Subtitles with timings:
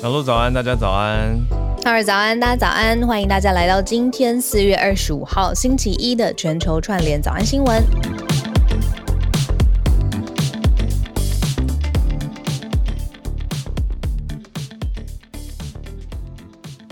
[0.00, 1.38] 小鹿早安，大家早安。
[1.84, 3.06] 哈尔早安，大家早安。
[3.06, 7.82] 欢迎大家来到今天四月二十五号星期一的全球串联早安新闻。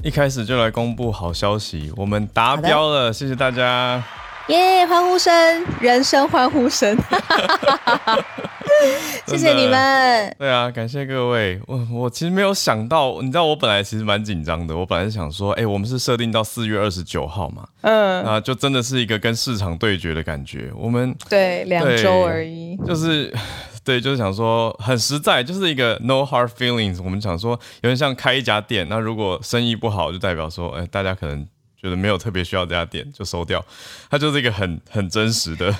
[0.03, 4.05] 一开始就来公布好消息，我们达标了，谢谢大家。
[4.49, 4.87] 耶！
[4.87, 6.95] 欢呼声，人生欢呼声，
[9.27, 10.35] 谢谢你们。
[10.39, 11.61] 对啊，感谢各位。
[11.67, 14.77] 我我其实没有想到，你知道我本来其实蛮紧张的。
[14.77, 20.71] 我本来是想说，哎、欸，我们是设定到四月二十九号嘛，嗯，啊，就真的是一个跟市场对决的感觉。
[20.75, 23.33] 我们对两周而已，就是
[23.85, 27.03] 对，就是想说很实在，就是一个 no hard feelings。
[27.03, 27.53] 我们想说，
[27.83, 31.47] 有点像开一家店，那如果生意不好，就代表说，哎、欸，大家可能。
[31.81, 33.65] 觉得没有特别需要这家店就收掉，
[34.11, 35.73] 它就是一个很很真实的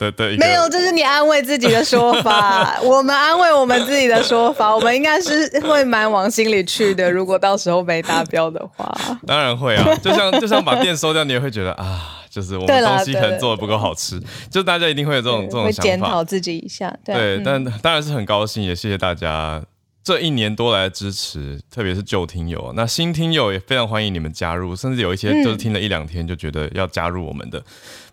[0.00, 0.44] 的的一个。
[0.44, 2.76] 没有，这是你安慰自己的说法。
[2.82, 7.08] 我们安慰我们自己的说法，我们应该是会蛮往心里去的。
[7.08, 8.92] 如果到时候没达标的话，
[9.26, 9.94] 当然会啊。
[10.02, 14.20] 就像就像把店收掉，你也会觉得啊，就是我们东西可能做的不够好吃。
[14.50, 16.92] 就大家一定会有这种这种想法，会检讨自己一下。
[17.04, 19.62] 对，但当然是很高兴，也谢谢大家。
[20.02, 27.62] 这一年多来的支持，特别是旧听友，那新听友也非常欢迎你们加入，甚至有一些就是听了一两天就觉得要加入我们的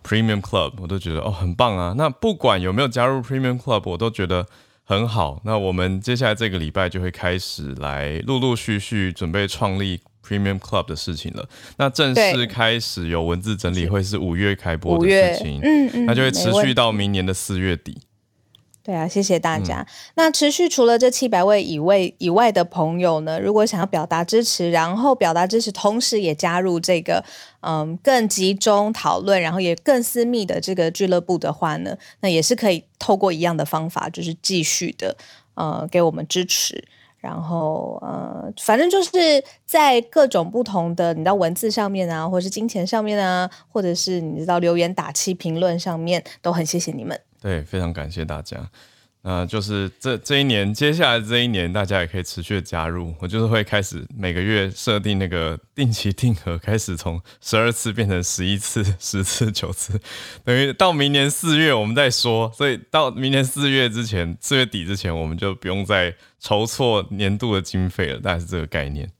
[0.06, 1.94] Premium Club，我都觉得哦很棒啊。
[1.96, 4.46] 那不管有没有加入 Premium Club，我都觉得
[4.84, 5.40] 很好。
[5.44, 11.48] 那我们接下来这个礼拜就会开始来陆陆续续准备创立 Premium Club 的事情了。
[11.78, 17.96] 那正式开始有文字整理，会是五月开播的事情，嗯嗯，那就会持续到明年的四月底。
[18.88, 19.82] 对啊，谢谢大家。
[19.82, 27.22] 嗯、那持续除了这七百位以外以外的朋友呢，如果想要表达支持，然后表达支持，同时也加入这个
[27.60, 35.14] 嗯更集中讨论，然后也更私密的这个俱乐部的话呢，那也是可以透过一样的方法，就是继续的
[35.52, 36.82] 呃给我们支持。
[37.18, 47.20] 然后呃，反正就是在各种不同的你知道文字上面啊，或者是金钱上面啊，或者是你知道留言打气评论上面，都很谢谢你们。
[47.48, 48.58] 对，非常感谢大家。
[49.22, 53.14] 那就是这这一年，接下来这一年，大家也可以持续的加入。
[53.20, 59.98] 我就是会开始每个月设定那个定期定额，开始从十二次变成十一次、十次、九次，
[60.44, 62.52] 等于到明年四月我们再说。
[62.54, 68.20] 所以到明年四月之前，四月底之前，我们就不用再筹措年度的经费了。
[68.20, 69.10] 大概是这个概念。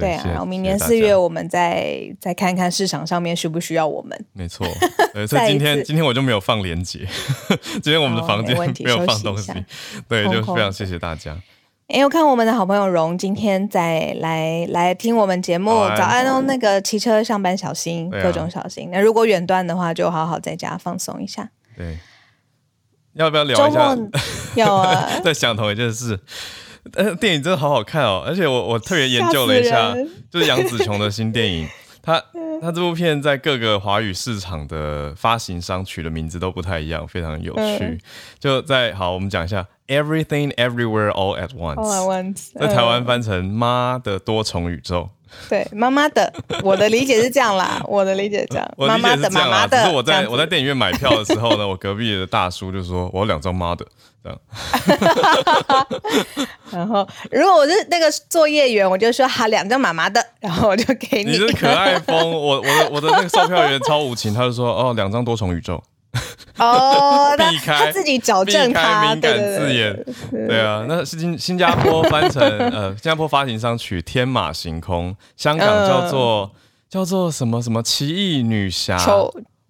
[0.00, 4.24] 对啊，然后明年四月我们再再看看市场上面需不需要我们。
[4.32, 4.66] 没错，
[5.26, 7.06] 所以今天今天我就没有放连接，
[7.82, 9.52] 今天我们的房间没有放东西。
[10.08, 11.36] 对，就非常谢谢大家。
[11.88, 16.42] 哎，我看我们的好朋友荣今天在来来听我们节目，早安哦。
[16.46, 18.90] 那个骑车上班小心，各种小心。
[18.92, 21.48] 那如果远端的话，就好好在家放松一下。
[21.74, 21.96] 对，
[23.14, 23.96] 要不要聊一下？
[24.54, 26.20] 有啊， 在想同一件事。
[26.94, 29.94] 呃，电影真的好好看哦，而且我我特别研究了一下，
[30.30, 31.66] 就是杨紫琼的新电影，
[32.02, 32.22] 她
[32.60, 37.78] 她这部片在各个华语市场的发行商取的名字都不太一样，非常有趣。
[37.84, 38.00] 嗯、
[38.38, 45.10] 就在好，我们讲一下 Everything Everywhere All at Once，, All at once 在台湾翻成妈的多重宇宙。
[45.48, 49.90] 对，妈妈的，我的理解是这样啦， 我的理解这样，妈妈的，妈妈的。
[49.92, 53.86] 我在我在电影院买票的时候呢， 我隔壁的大叔就说我有两张妈的
[54.22, 54.38] 这样。
[56.70, 61.30] 然后，如果我是那个作业员，我就说好两张妈妈的，然后我就给你。
[61.30, 65.82] 你是可爱风，我我的我的那个售票员超无情，他就说哦，两张多重宇宙。
[66.58, 70.04] 哦， 避开他自己矫正他，敏感字眼。
[70.30, 76.50] 对，啊，那是新新加坡 翻成呃，新加坡发行商取天马行空，香港叫做、呃、
[76.88, 78.98] 叫做什么什么奇异女侠。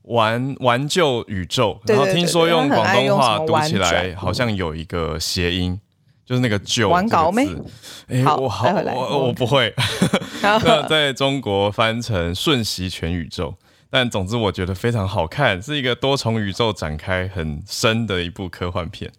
[0.05, 5.79] 玩玩救宇宙，然后听说用广东话读起来好像有一个谐音，
[6.25, 7.47] 就是那个救玩搞妹。
[8.07, 9.71] 哎，我好，我我不会。
[10.41, 13.55] 那在中国翻成瞬息全宇宙，
[13.91, 19.13] 但总之我觉得非常好看，是一个多重宇宙展开很深的一部科幻片。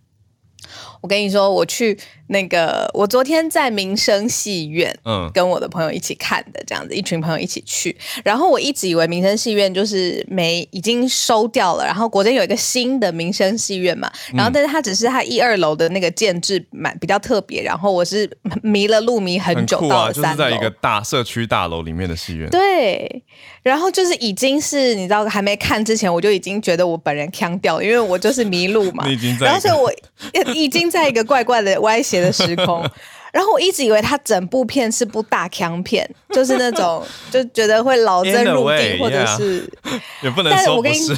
[1.01, 1.97] 我跟你说，我去
[2.27, 7.95] 那个，我昨天在民生戏院，嗯，跟我的朋友一起看的，这样子，一群朋友一起去。
[8.23, 17.63] 然后我一直以为民生戏院就是没已经收掉了，然后国内有一个新的民生戏院嘛，然后但是它只是它一二楼的那个建制蛮比较特别。
[17.63, 18.29] 然后我是
[18.61, 22.49] 迷了路迷很久，到了三楼，就是在一个大社区大楼里面的戏院。
[22.49, 23.23] 对，
[23.63, 29.05] 然后就是已经是你知道还没看之前，我就已经觉得我本人腔掉了，因为我就是迷路嘛。
[29.07, 30.88] 你已经在，然后所以我 已经。
[30.89, 32.83] 在一个怪怪的歪斜的时空，
[33.31, 40.01] 然后我一直以为他整部片是部大锵片，就是那种 就觉得会老僧入定，way, 或者是 yeah.
[40.23, 41.15] 也不能说不是，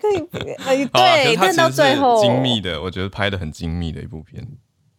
[0.00, 4.46] 可以， 哎，对，但到最后精密的，我觉得拍的很精密的一部片。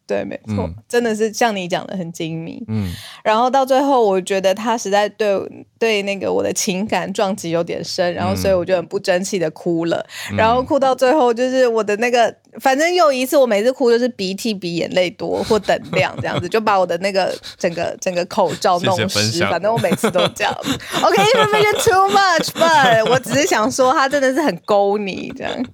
[0.08, 2.62] 对，没错，嗯、真的是像你讲的很精密。
[2.68, 2.92] 嗯，
[3.24, 5.40] 然后到最后，我觉得他实在对
[5.80, 10.06] 对那个我的情感撞击有点深，然后所以我就很不争气的哭了。
[10.32, 19.40] 嗯、然后哭到最后，就是我的那个，反正又一次，我每次哭就是鼻涕比眼泪多或等量这样子，就把我的那个整个整个口罩弄湿。
[19.46, 20.54] 反正我每次都这样。
[21.02, 25.66] OK，information、okay, too much，but 我只是想说，他真的是很勾你这样。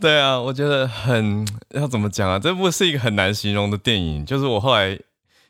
[0.00, 2.38] 对啊，我觉得很要怎么讲啊？
[2.38, 4.24] 这部是一个很难形容的电影。
[4.24, 4.98] 就是我后来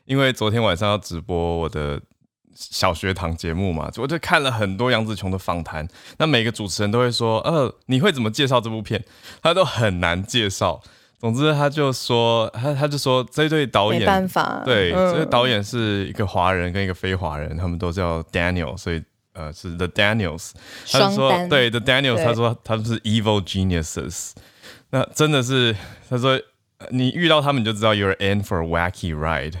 [0.05, 1.99] 因为昨天晚上要直播我的
[2.55, 5.87] 小学堂节目嘛，我就看了很多杨紫琼的访谈。
[6.17, 9.03] 那每个主持人都会说：“呃，你会怎么介绍这部片？”
[9.43, 10.81] 他都很难介绍。
[11.19, 19.03] 总之，他就说他他就说这对导演没办法，对，嗯、这个导演是一个华人跟一个非华人，他们都叫 Daniel，所以。
[19.37, 20.51] 呃，是 The Daniels，
[20.89, 24.31] 他就说对 The Daniels，他说他们是 evil geniuses，
[24.91, 25.75] 那真的是
[26.09, 26.39] 他说
[26.89, 29.55] 你遇到他们你就知道 you're in for a wacky ride，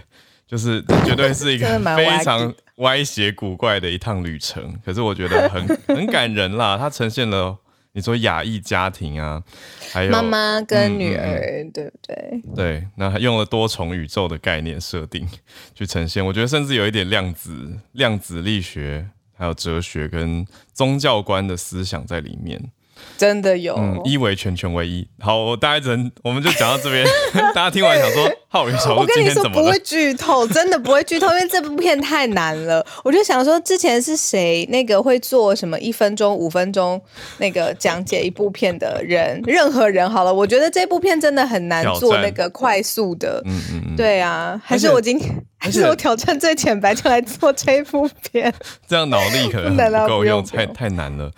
[0.47, 4.79] 就是绝对是一个非常歪斜古怪的一趟旅程。
[4.85, 7.57] 可是我觉得很很感人啦，它呈现了
[7.93, 9.43] 你说亚裔家庭啊，
[9.91, 12.41] 还有妈妈跟女儿，嗯嗯、对不对？
[12.55, 15.27] 对，那用了多重宇宙的概念设定
[15.73, 19.07] 去呈现，我觉得甚至有一点量子量子力学。
[19.37, 22.71] 还有哲学跟宗教观的思想在里面，
[23.17, 23.75] 真的有。
[23.75, 25.07] 嗯，一为全，全为一。
[25.19, 27.05] 好，我大概只能我们就讲到这边。
[27.53, 28.73] 大家听完想说，浩宇？
[28.97, 32.85] 我跟你说不会剧透， 真的不会剧透，因为这部片太难了。
[33.03, 37.01] 我就想说，之前是谁那个会做什么一分钟、五分钟
[37.37, 39.41] 那个讲解一部片的人？
[39.45, 43.41] 任何人好了，我觉得这部片真的很难做那个快速的。
[43.45, 43.95] 嗯嗯嗯。
[43.95, 45.33] 对啊，还是我今天。
[45.65, 48.53] 还是我挑战最浅白，就来做这部片。
[48.87, 51.31] 这样脑力可能 不够用，太太难了。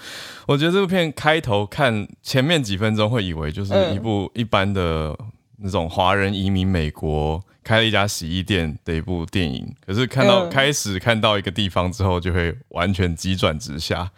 [0.45, 5.17] 我觉得这部片开头看前面几分钟会以为就是一部一般的
[5.59, 14.11] 那种华人移民美国开了一家洗衣店的一部电影，可是看到开始看到一个地方之后，就会完全急转直下。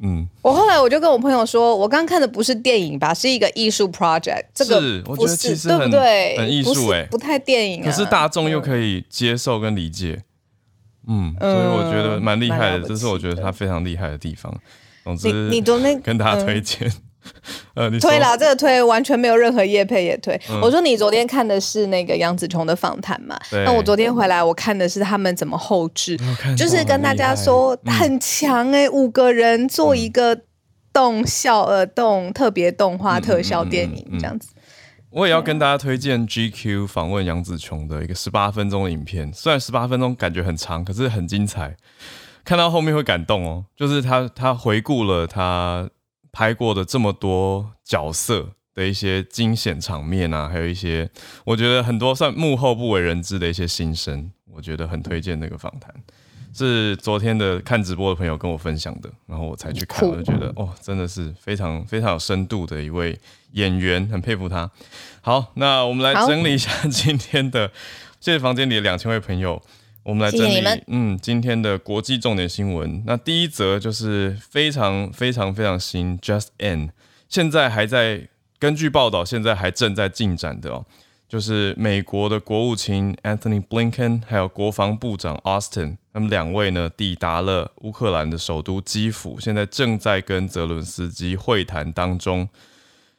[0.00, 4.44] 嗯，我后来我就跟我朋友说，我刚看的不是电影吧，是一个艺术 project。
[4.54, 6.38] 这个是，我觉得其实很对不对？
[6.38, 7.84] 很艺术哎，不太电影啊。
[7.84, 10.22] 可是大众又可以接受跟理解，
[11.08, 14.54] 嗯，所以我觉得蛮厉害的，这是我觉得他非常厉害的地方。
[15.02, 16.92] 总之，你你都那跟大家推荐。
[17.74, 20.38] 呃，你推啦，这个推完全没有任何叶配也推。
[20.50, 23.38] 嗯、我说你昨天看的是那个杨紫琼的访谈嘛？
[23.50, 26.18] 那我昨天回来，我看的是他们怎么后置，
[26.56, 30.36] 就是跟大家说很强哎、欸，嗯、五个人做一个
[30.92, 34.48] 动效呃动特别动画特效电影这样子。
[35.10, 41.76] 我也要跟大家推荐 GQ 访问杨紫琼的一个十八分钟的影片，虽然十八分钟感觉很长，可是很精彩，
[42.44, 43.64] 看到后面会感动哦。
[43.76, 45.88] 就是他他回顾了他。
[46.38, 51.10] 拍过的这么多角色的一些惊险场面啊，还有一些
[51.44, 55.92] 我觉得很多算幕后不为人知的一些心声，我觉得很推荐那个访谈，
[56.54, 63.18] 是昨天的看直播的朋友跟我分享的，然后我才去看，我就觉得哦，真的是非常非常有深度的一位
[63.54, 64.70] 演员，很佩服他。
[65.20, 67.66] 好，那我们来整理一下今天的，
[68.20, 69.60] 谢谢房间里的两千位朋友。
[70.08, 73.02] 我们来整理，嗯，今天的国际重点新闻。
[73.04, 76.88] 那第一则就是非常非常非常新，just in，
[77.28, 78.26] 现在还在
[78.58, 80.86] 根据报道，现在还正在进展的哦，
[81.28, 92.48] 就是美国的国务卿 Anthony Blinken 还有国防部长 Austin，他们两位呢抵达了乌克兰的首都基辅，现在正在跟泽伦斯基会谈当中，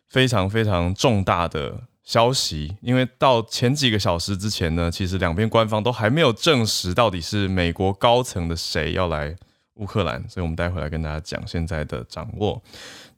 [0.08, 1.82] 非常非常重大的。
[2.10, 9.36] 消息，因为到前几个小时之前呢，其实两边官方都还没有证实到底是美国高层的谁要来
[9.76, 12.64] 乌克兰，所以我们待会来跟大家讲现在的掌握。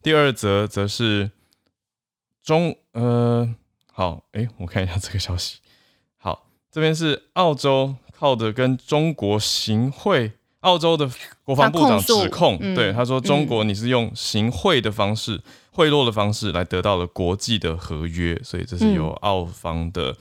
[0.02, 1.30] 第二则则是
[2.42, 3.54] 中呃，
[3.90, 5.60] 好，诶，我看一下这个消息。
[6.18, 10.32] 好，这边是澳洲靠的跟中国行贿，
[10.62, 11.08] 澳洲的
[11.44, 15.36] 国防部长指控，嗯、对他说中国你是用行贿的方式。
[15.36, 15.42] 嗯
[15.74, 20.14] 贿赂的方式来得到了国际的合约，所以这是由澳方的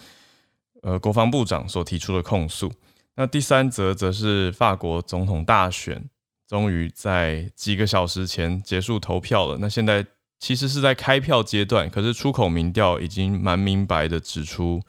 [0.81, 2.71] 呃国防部长所提出的控诉。
[3.17, 6.01] 那第三则则是法国总统大选
[6.47, 9.57] 终于在几个小时前结束投票了。
[9.59, 10.05] 那现在
[10.39, 14.81] 其实是在开票阶段，可是出口民调已经蛮明白的指出，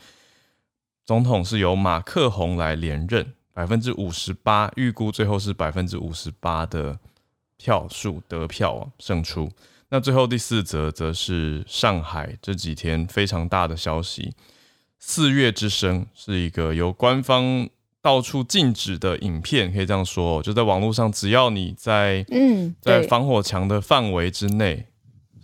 [1.04, 6.98] 总统是由马克宏来连任，百分之五十八，预估最后是百分之五十八的
[7.56, 9.50] 票数得票啊胜出。
[9.90, 14.32] 那最后第四则则是上海这几天非常大的消息，
[14.98, 17.68] 四月之声是一个由官方
[18.00, 24.86] 到处禁止的影片，可以这样说，就在网络上，只要你在嗯在防火墙的范围之内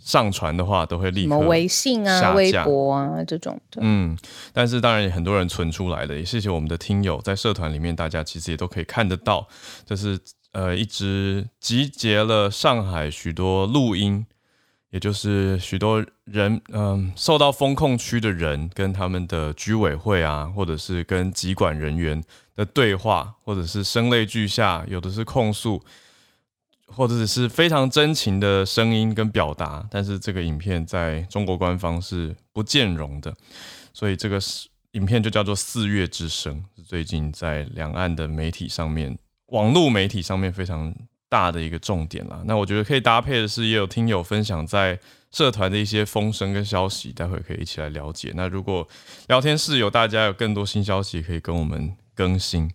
[0.09, 3.79] 上传的话，都会立刻什么微信啊、微博啊这种的。
[3.83, 4.17] 嗯，
[4.51, 9.47] 但是当然也很多人存出来了，也谢谢我们的听友在社团里面，大家其实也都可以看得到，
[9.85, 10.19] 这是
[10.53, 14.25] 呃一支集结了上海许多录音。
[14.91, 22.19] 也就是许多人，嗯，受到风控区的人跟他们的居委会啊，或者是跟疾管人员
[22.55, 25.79] 的对话，或者是声泪俱下，有的是控诉，
[26.91, 29.87] 或者是非常真情的声音跟表达。
[29.89, 33.35] 但是这个影片在中国官方是不见容的，
[33.93, 34.39] 所以这个
[34.91, 39.17] 影片就叫做《四月之声》，是最近在两岸的媒体上面，
[39.47, 40.93] 网络媒体上面非常。
[41.31, 48.33] 大的一个重点啦，那我觉得可以搭配的是，也有听友分享在社团的一些风声跟消息，待会可以一起来了解。
[48.35, 48.87] 那如果
[49.27, 52.71] 聊天室有大家有更多新消息，可以跟我们更新。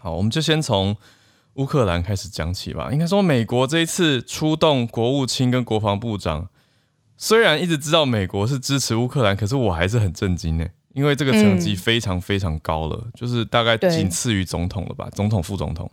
[0.00, 0.96] 好，我们就先从
[1.54, 2.90] 乌克兰开始讲起吧。
[2.92, 6.48] 应该说，美国这一次出动国务卿跟国防部长，
[7.16, 15.90] 虽然一直知道美国是支持乌克兰，可是我还是很震惊呢，因为这个成绩非常非常高了，嗯、就是大概仅次于总统了吧，总统副总统。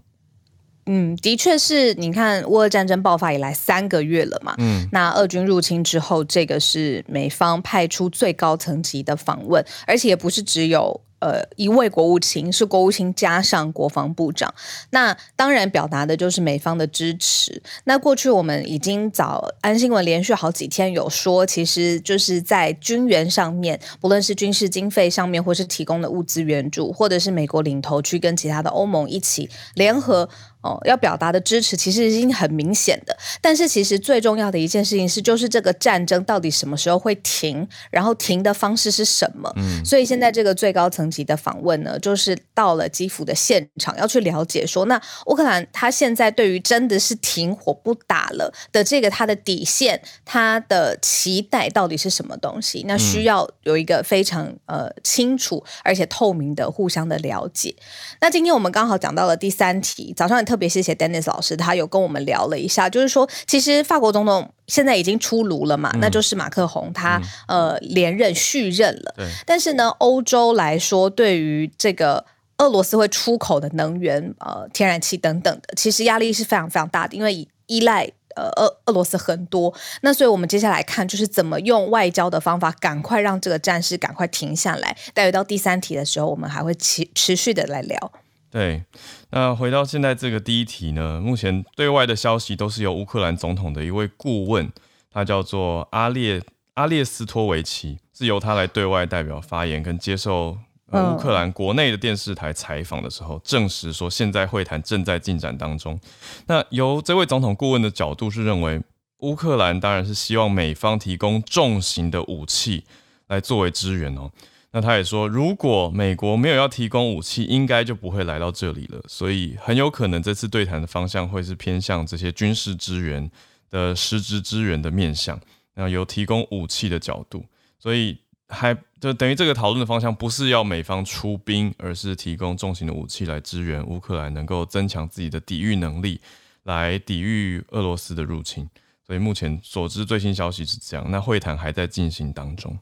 [0.85, 11.01] 嗯，的确是，你看，乌俄战争爆发以来三个月了嘛，嗯，那俄军入侵之后，这个是美方派出最高层级的访问，而且也不是只有。
[11.19, 14.53] 呃，一位国务卿是国务卿加上国防部长，
[14.91, 17.61] 那当然表达的就是美方的支持。
[17.83, 30.29] 那过去我们已经早安新闻连续好几天有说，其实就是在军援上面，不论是军事经费上面，或是提供的物资援助，或者是美国领头去跟其他的欧盟一起联合。
[30.61, 39.49] 哦，要表达的支持其实已经很明显的，但是其实最重要的一件事情是，就是这个战争到底什么时候会停，然后停的方式是什么？
[39.55, 52.83] 嗯，所以现在这个最高层级的访问呢，就是到了基辅的现场，要去了解说，那乌克兰他现在对于真的是停火不打了的这个他的底线，他的期待到底是什么东西？
[52.85, 57.73] 那需要有一个非常呃清楚而且透明的互相的了解。
[58.19, 60.43] 那今天我们刚好讲到了第三题，早上。
[60.49, 69.13] 特别谢谢 Dennis 老师，他有跟我们聊了一下，就是说，其实法国总统现在已经出炉了嘛，嗯、那就是马克宏他、嗯、呃连任续任了。
[69.15, 72.25] 对但是呢，欧洲来说，对于这个
[72.57, 79.71] 俄罗斯会出口的能源，呃，天然气等等的，其实压力是非常非常大的，因为依赖呃俄俄罗斯很多。
[80.01, 84.97] 那所以我们接下来看，就是怎么用外交的方法，赶快让这个战事赶快停下来。
[85.13, 88.11] 待会到第三题的时候，我们还会持持续的来聊。
[88.51, 88.83] 对，
[89.31, 94.71] 那回到现在这个第一题呢，目前对外的消息都是由乌克兰总统的一位顾问，
[95.11, 96.41] 他叫做阿列
[96.73, 100.57] 阿列斯托维奇，是由他来对外代表发言跟接受
[100.87, 105.99] 呃乌克兰国内的电视台采访的时候，证实说现在会谈正在进展当中。
[106.47, 108.81] 那由这位总统顾问的角度是认为，
[109.19, 112.83] 乌克兰当然是希望美方提供重型的武器
[113.27, 114.31] 来作为支援哦。
[114.71, 119.01] 那他也说，如果美国没有要提供武器，应该就不会来到这里了。
[119.07, 123.31] 所以很有可能这次对谈的方向会是偏向这些军事支援
[123.71, 125.39] 的实质支援的面向，
[125.73, 127.43] 然后有提供武器的角度。
[127.79, 128.15] 所以
[128.47, 136.21] 还就等于这个讨论的方向不是要美方出兵，而是提供重型的武器来支援乌克兰，能够增强自己的抵御能力，
[136.63, 138.69] 来抵御俄罗斯的入侵。
[139.07, 141.03] 所以目前所知最新消息是这样。
[141.09, 142.77] 那会谈还在进行当中。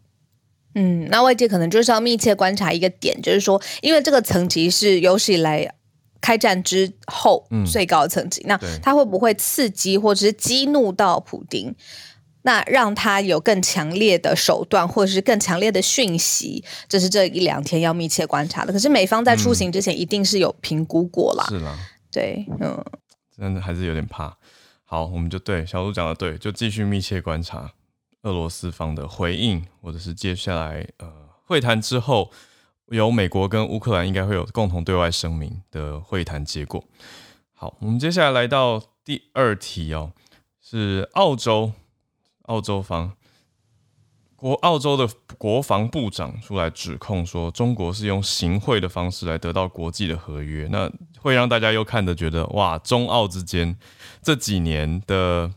[0.80, 5.68] 嗯，那外界可能就是要密切观察一个点，就是说，因为这个层级是有史以来
[6.22, 11.74] 开战之后最高的层级，嗯、那他会不会刺激或者是激怒到普丁，
[12.44, 18.72] 那让他有更强烈的手段或者是更强烈的讯息，这是这一两天要密切观察的。
[18.72, 21.76] 可是美方在出行之前一定是有评估过啦，是啦，
[22.12, 22.86] 对，嗯，
[23.36, 24.38] 真的还是有点怕。
[24.86, 27.72] 好，我们就对小鹿讲的对，就继续密切观察。
[28.24, 31.12] 俄罗斯方的回应，或者是接下来呃
[31.46, 32.32] 会谈之后，
[32.88, 36.84] 由美国跟乌克兰应该会有共同对外声明的会谈结果。
[37.54, 40.12] 好，我们接下来来到第二题哦，
[40.62, 41.72] 是澳洲，
[42.44, 43.14] 澳洲方
[44.36, 45.10] 国澳洲的
[45.40, 53.76] 国防部长出来指控说，中国是用行贿的方式来得到国际的合约，那会让大家又看得觉得哇，中澳之间
[54.22, 55.52] 这几年的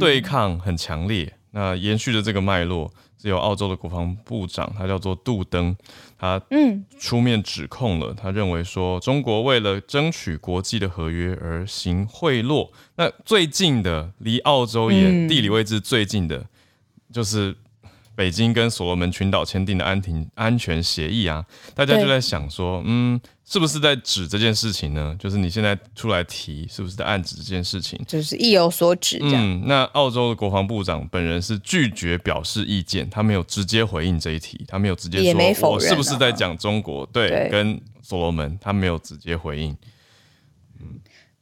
[0.00, 1.36] 对抗很强烈。
[1.52, 2.90] 那延续的这个脉络，
[3.20, 5.76] 是由澳洲的国防部长，他叫做杜登，
[6.18, 12.70] 他嗯出面指控了，他认为说中国为了争取国际的合约而行贿赂。
[12.96, 16.46] 那最近的离澳洲也地理位置最近的，
[17.12, 17.54] 就是
[18.14, 25.16] 北京跟所罗门群岛签订的安停安全协议啊，大家就在想说，嗯，是不是在指这件事情呢？
[25.18, 27.98] 就是你现在出来提，是不是在暗指这件事情？
[28.06, 29.42] 就是意有所指这样。
[29.42, 37.06] 嗯，那澳洲的国防部长本人是拒绝表示意见，他没有直接回应这一题，他没有直接说，也没否认啊，我是不是在讲中国？
[37.06, 39.76] 对，对，跟所罗门，他没有直接回应。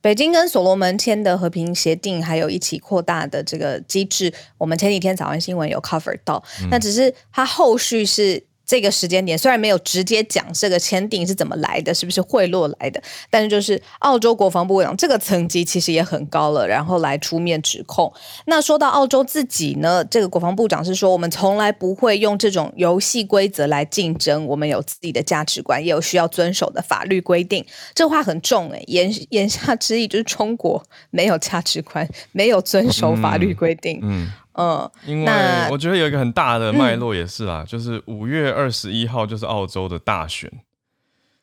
[0.01, 8.50] 北京跟所罗门签的和平协定，还有一起扩大的这个机制，我们前几天早安新闻有 cover 到，那只是它后续是。
[8.71, 18.13] 这个时间点虽然没有直接讲这个签订是怎么来的，是不是贿赂来的，但是就是澳洲国防部长这个层级其实也很高了，然后来出面指控。
[18.45, 27.67] 那说到澳洲自己呢，这个国防部长是说，我们从来不会用这种游戏规则来竞争，我们有自己的价值观，也有需要遵守的法律规定。
[27.93, 33.99] 这话很重诶，言言下之意就是中国没有价值观，没有遵守法律规定。
[34.01, 34.23] 嗯。
[34.23, 35.33] 嗯嗯，因为
[35.71, 40.53] 我觉得有一个很大的脉络也是啦，嗯、就是五月二十一号就是澳洲的大选，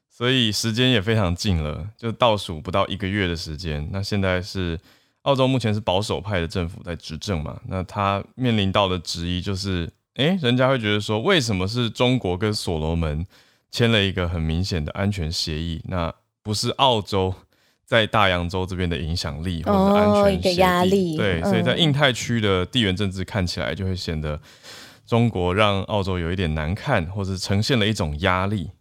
[0.07, 3.89] 所以时间也非常近了，就倒数不到一个月的时间。
[3.91, 4.79] 那现在是
[5.23, 13.25] 澳洲目前是保守派的政府在执政嘛，那他面临到的质疑就是，诶，人家会觉得说，为什么是中国跟所罗门
[13.71, 17.33] 签了一个很明显的安全协议，那不是澳洲？
[17.87, 24.37] 在大洋洲这边的影响力或者安全、哦、一个压力，对，所以在印太区的地缘政治看起来就会显得
[25.05, 28.71] 中国让澳洲有一点难看，或者呈现了一种压力，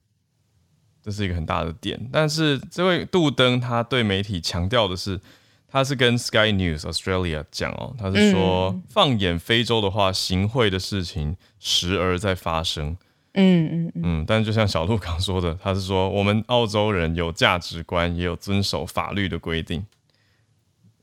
[1.00, 2.08] 这是一个很大的点。
[2.12, 5.20] 但是这位杜登他对媒体强调的是，
[5.68, 12.96] 他是跟 Sky News Australia 讲哦，他是说、嗯、放眼非洲的话，行贿的事情时而在发生。
[13.38, 19.84] 嗯嗯嗯，但就像小鹿刚说的，他是说我们澳洲人有价值观，也有遵守法律的规定。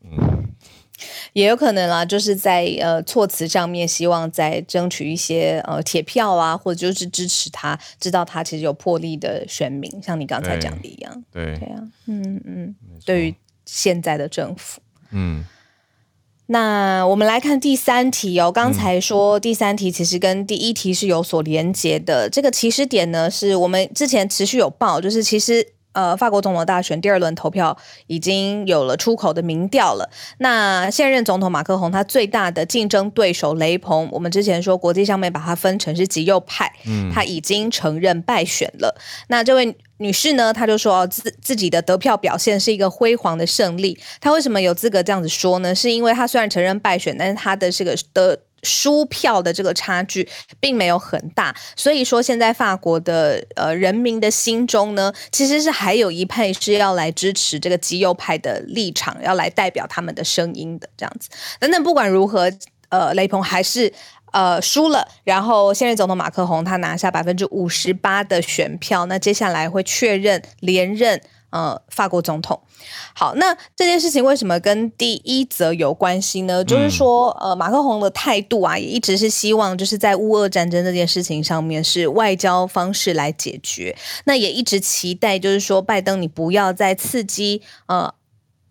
[0.02, 0.50] 嗯，
[1.34, 11.24] 也有可能啦，就是在呃措辞上面，希望在争取一些呃铁票啊，或者就是支持他，知道他其实有魄力的选民，像你刚才讲的一样。
[11.32, 12.76] 对，对啊，嗯嗯，
[13.06, 13.36] 对于
[13.66, 15.46] 现在的政府，嗯。
[16.48, 18.52] 那我们来看第三题哦。
[18.52, 22.30] 刚才说第三题其实跟第一题是有所连接的。
[22.30, 27.78] 这个起始点呢，是我们之前持续有报，就是其实呃，法国总统大选第二轮投票
[28.08, 30.10] 已经有了出口的民调了。
[30.40, 38.96] 那现任总统马克宏他最大的竞争对手雷鹏，我们之前说国际上面把他分成是极右派，嗯，他已经承认败选了。
[39.28, 39.76] 那这位。
[39.98, 43.98] 女士呢，她就说自自己的得票表现是一个辉煌的胜利。
[44.20, 45.74] 她为什么有资格这样子说呢？
[45.74, 50.28] 是因为她虽然承认败选，但是她的这个的输票的这个差距
[50.60, 51.56] 并没有很大。
[51.76, 61.30] 所以说，现在法国的呃人民的心中呢，其实是还有一派是要来支持这个极右派的立场，要来代表他们的声音的这样子。
[61.60, 62.52] 等等，不管如何，
[62.90, 63.94] 呃，雷朋还是。
[64.34, 71.22] 呃，输了，然后现任总统马克宏他拿下百分之五十八的选票，那接下来会确认连任
[71.54, 72.60] 呃法国总统。
[73.14, 76.66] 好，那这件事情为什么跟第一则有关系呢？
[76.66, 88.14] 就是说，呃，马克宏的态度啊，也一直是希望就是在乌俄战争这件事情上面是外交方式来解决，那也一直期待就是说拜登你不要再刺激呃。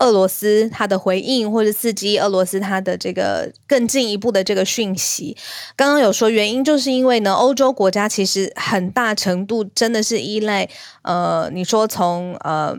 [0.02, 5.36] 俄罗斯他的回应，或者刺激俄罗斯他的这个更进一步的这个讯息，
[5.76, 10.68] 刚刚有说原因，就是因为呢，欧洲国家其实很大程度真的是依赖，
[11.02, 12.76] 呃，你说从呃。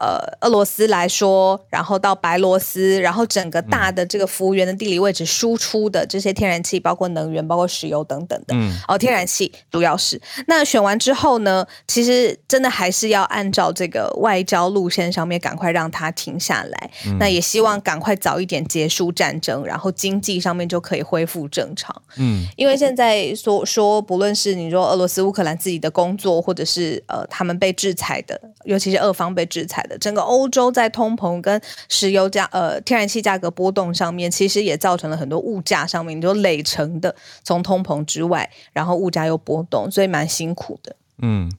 [0.00, 8.54] 呃，俄罗斯来说，然后到白罗斯，然后整个大的这个服务员的地理位置输出的这些天然气，包括能源，包括石油等等的。
[8.54, 10.18] 嗯，哦，天然气主要是。
[10.46, 16.90] 那选完之后呢，其实真的还是要按照这个外交路线上面赶快让它停下来。
[17.06, 21.94] 嗯，那也希望赶快早一点结束战争，然后经济上面就可以恢复正常。
[22.16, 29.89] 嗯，因为现在说说，不论是你说俄罗斯、乌克兰自己的工作，或者是呃他们被制裁的，尤其是俄方被制裁的。
[29.98, 40.96] 整个欧洲在通膨跟石油价呃天然气价格波动上面，其实也造成了很多物价上面就累成的，从通膨之外，然后物价又波动，所以蛮辛苦的。
[41.22, 41.50] 嗯，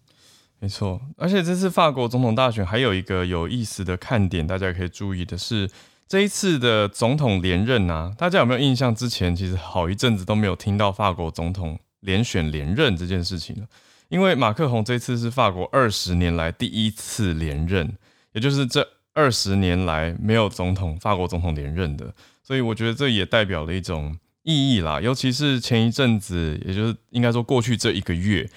[0.60, 1.02] 没错。
[1.18, 5.70] 而且这次法国总统大选还有一个有意思的看点，大家可以注意的是，
[6.08, 8.94] 这一次的总统连任啊，大家有没有印象？
[8.96, 13.68] 之前其实好一阵子都没有听到法国总统连选连任这件事情了。
[14.10, 17.96] 因为马克宏这次是法国二十年来第一次连任。
[18.34, 22.14] 也就是这二十年来没有总统，法国总统连任的，
[22.44, 25.02] 所以我觉得这也代表了一种意义啦。
[25.02, 28.50] 尤其是前一阵子，也就是应该说过去这一个月，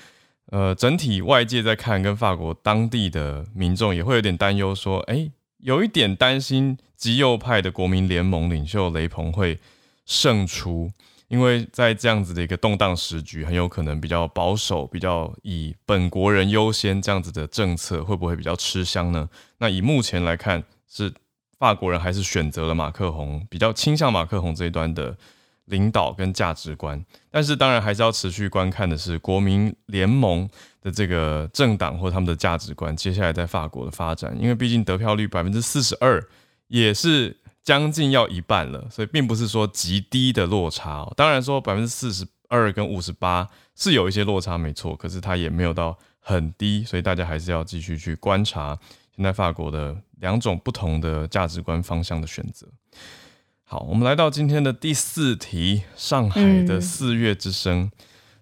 [0.50, 9.58] 呃，整体外界在看，跟法国当地的民众也会有点担忧，说，哎，有一点担心极右派的国民联盟领袖雷朋会
[10.06, 10.92] 胜出。
[11.35, 19.29] 因为在这样子的一个动荡时局，很有可能比较保守、比较以本国人优先这样子的政策，会不会比较吃香呢？
[19.59, 21.12] 那以目前来看，是
[21.59, 25.16] 法国人还是选择了马克宏，比较倾向马克宏这一端的
[25.64, 27.05] 领导跟价值观。
[27.33, 30.49] 但是当然还是要持续观看的是国民联盟
[30.83, 34.40] 的这个政党或他们的价值观，接下来在法国的发展。
[34.40, 36.25] 因为毕竟得票率百分之四十二，
[36.68, 37.37] 也是。
[37.64, 41.12] 将近要一半了，所以并不是说极低的落差哦。
[41.16, 48.79] 当然说百分之四十二跟五十八是有一些落差，没错，可是它也没有到很低，所以大家还是要继续去观察
[49.16, 52.68] 现在法国的两种不同的价值观方向的选择。
[53.64, 57.81] 好，我们来到今天的第四题：上海的四月之声。
[57.81, 57.90] 嗯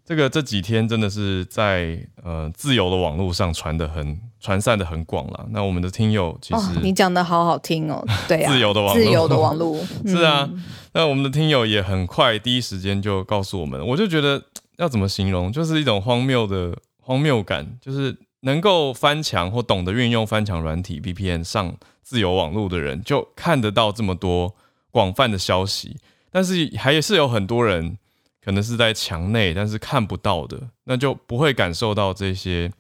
[0.05, 5.47] 这个这几天真的是在呃自由的网络上传的很传散的很广了。
[5.51, 10.51] 那我们的听友其实、哦、你讲的好好听哦， 对啊，自由的网络，自由的网络 是啊。
[10.93, 14.43] 那我们的听友也很快第一时间就告诉我们，我就觉得
[14.79, 24.55] 要怎么形容，就是一种荒谬的荒谬感，就是能够翻墙或懂得运用翻墙软体 VPN 上自由网络的人，就看得到这么多
[24.91, 25.97] 广泛的消息，
[26.33, 27.99] 但是还是有很多人。
[28.45, 32.71] 可能是在墙内，但是看不到的，那就不会感受到这些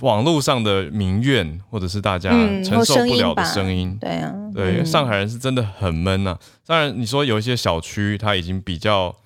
[0.00, 2.30] 网络上的民怨，或者是大家
[2.62, 3.88] 承受不了的声音。
[3.90, 6.40] 嗯、对啊，对，上海人是真的很闷呐、啊。
[6.66, 9.16] 当然，你说有一些小区，它已经比较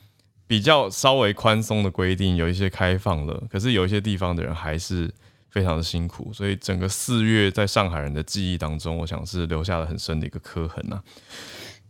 [0.47, 5.13] 比较稍微宽松的规定，有一些开放了，可是有一些地方的人还是
[5.51, 6.33] 非常的辛苦。
[6.33, 11.03] 所以整个四月在上海人的记忆当中，我想是留下了很深的一个刻痕呐、啊。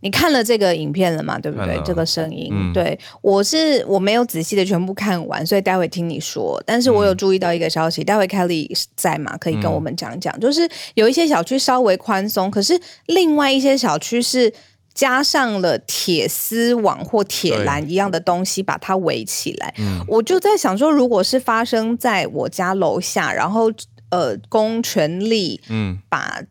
[0.01, 1.39] 你看了这个影片了嘛？
[1.39, 1.79] 对不对？
[1.85, 6.61] 这个声音，嗯、对，我是我没有仔细的全部看完，所以待会听你说。
[6.65, 10.35] 但是我有注意到一个消息，嗯、待会 Kelly 在嘛，可以跟我们讲讲。
[10.37, 14.51] 嗯、就是有一些小区稍微宽松，可是另外一些小区是
[14.93, 19.73] 加上了铁丝网或铁栏一样的东西把它围起来。
[19.77, 23.71] 嗯、我就在想说，如果是发生在我家楼下，然后
[24.09, 26.41] 呃，公权力嗯把。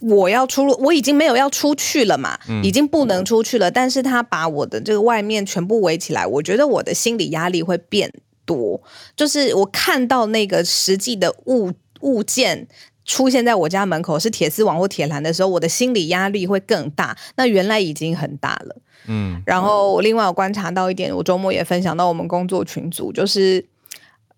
[0.00, 3.70] 我要出入，我已经没有要出去了嘛，嗯、已经不能出去了。
[3.70, 8.10] 但是他把我的这个外面全部围起来，我觉得我的心理压力会变
[8.46, 8.80] 多。
[9.14, 12.66] 就是我看到那个实际的物物件
[13.04, 17.16] 出现在我家门口是铁丝网或铁栏的时候，我的心理压力会更大。
[17.36, 19.42] 那原来已经很大了，嗯。
[19.44, 23.66] 然后另外我观察到一点，我周末也分享到我们工作群组，就是。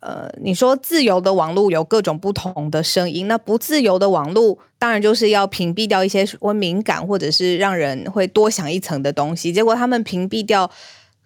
[0.04, 9.52] 呃，你说自由的网络有各种不同的声音，那不自由的网络当然就是要屏蔽掉一些会敏感或者是让人会多想一层的东西。
[9.52, 10.68] 结果他们屏蔽掉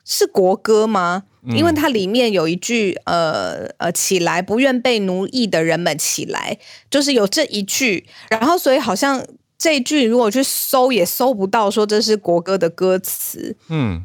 [0.04, 1.22] 是国歌吗？
[1.48, 6.58] 因为它里面有一句呃呃，起来，不愿被奴役的人们起来，
[6.90, 9.24] 就是有这一句，然后所以好像
[9.56, 14.04] 这一句如果去搜也搜不到说这是国歌的歌词，嗯。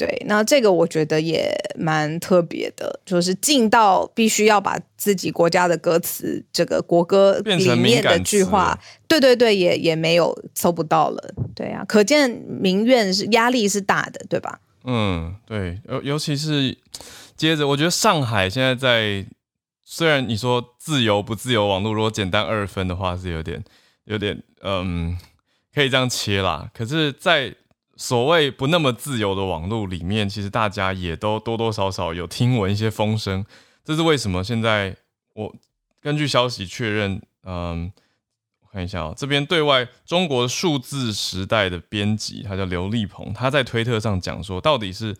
[0.00, 11.34] 对，那这个我觉得也蛮特别的，就是近到必须要把自己国家的歌词，这个国歌里面的句话，对对对，也也没有搜不到了。
[11.54, 14.58] 对啊，可见民怨是压力是大的，对吧？
[14.84, 16.74] 嗯，对，尤尤其是
[17.36, 19.26] 接着，我觉得上海现在在，
[19.84, 23.62] 虽然你说自由不自由网络，如果简单二分的话，是有点
[24.04, 25.18] 有点嗯，
[25.74, 26.70] 可以这样切啦。
[26.72, 27.54] 可是，在
[28.00, 33.44] 所谓不那么自由的网络里面，其实大家也都多多少少有听闻一些风声。
[33.84, 34.42] 这是为什么？
[34.42, 34.96] 现在
[35.34, 35.54] 我
[36.00, 37.92] 根据消息确认，嗯，
[38.62, 45.14] 我看一下哦，这边对外中国数字时代的编辑，他叫刘立鹏，他在推特上讲说，到底是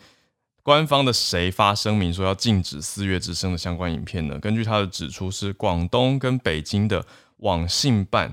[0.62, 4.38] 官方的谁发声明说要禁止四月之声的相关影片呢？
[4.38, 7.05] 根据他的指出，是广东跟北京的
[7.37, 8.33] 网信办。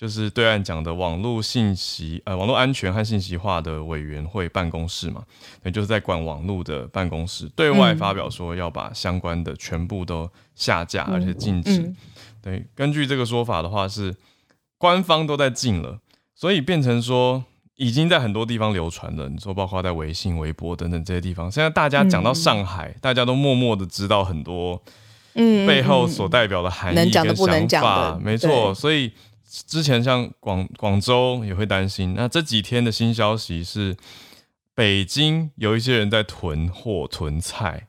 [0.00, 5.22] 就是对岸讲的网络信息，呃，网络安全和信息化的委员会办公室嘛，
[5.62, 11.92] 也就是在管网络的办公室，对外发表说要把相关的全部都下架，而且禁止。
[12.40, 14.16] 对，根据这个说法的话，是
[14.78, 15.98] 官方都在禁了，
[16.34, 17.44] 所以变成说
[17.76, 19.28] 已经在很多地方流传了。
[19.28, 24.82] 你说，包括在微信、微博等等这些地方，现在大家讲到上海，嗯、大家都默默的知道很多，
[25.34, 29.12] 嗯，背后所代表的含义跟想法，没错，所以。
[29.66, 33.96] 之前像广广州也会担心，那这几天的新消息是，
[34.76, 37.88] 北京有一些人在囤货囤菜，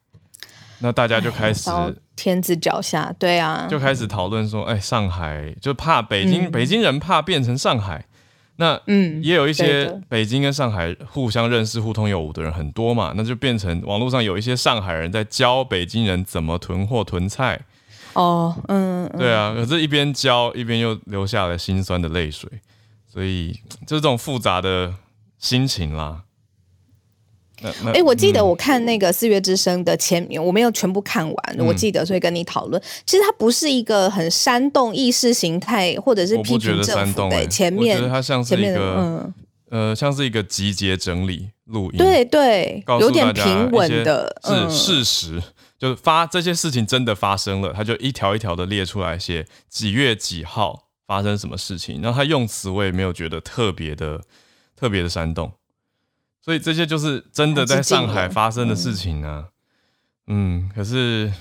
[0.79, 1.69] 那大家就开始
[2.15, 8.07] 天子脚下，对啊，就开始讨论说，哎，上海就怕北京，嗯、北京人怕变成上海，
[8.55, 17.61] 那嗯，也有一些北京跟上海互相认识、互通有无的人很多嘛，那就变成网络上有一些上海人在教北京人怎么囤货囤菜。
[18.13, 22.49] 哦，嗯，对啊，可是一边教一边又流下了心酸的泪水，
[23.11, 23.53] 所以
[23.85, 24.93] 就是这种复杂的
[25.37, 26.23] 心情啦。
[27.63, 32.81] 哎、欸，我记得我看那个《四月之声》的前面，我没有全部看完，嗯、我记得，所以跟你讨论。
[33.05, 37.45] 其实它不是一个很煽动意识形态，或者是批评政府的。
[37.45, 39.33] 前面，我觉得它像是一个，嗯、
[39.69, 45.43] 呃，像是一个集结整理录音，对对，有点平稳的，是事实，嗯、
[45.81, 54.21] 就是发这些事情真的发生了，他就一条一条的列出来，写几月几号发生什么事情，然后他用词我也没有觉得特别的
[54.75, 55.51] 特别的煽动。
[56.39, 59.47] 所以这些就是真的在上海发生的事情啊，
[60.27, 61.33] 嗯，可是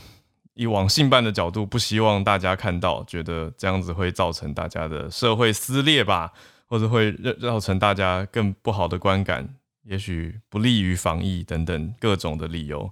[0.55, 6.33] 以网信办的角度，不希望大家看到，觉得这样子会造成大家的社会撕裂吧，
[6.67, 12.91] 或者会造成大家更不好的观感，也许不利于防疫等等各种的理由。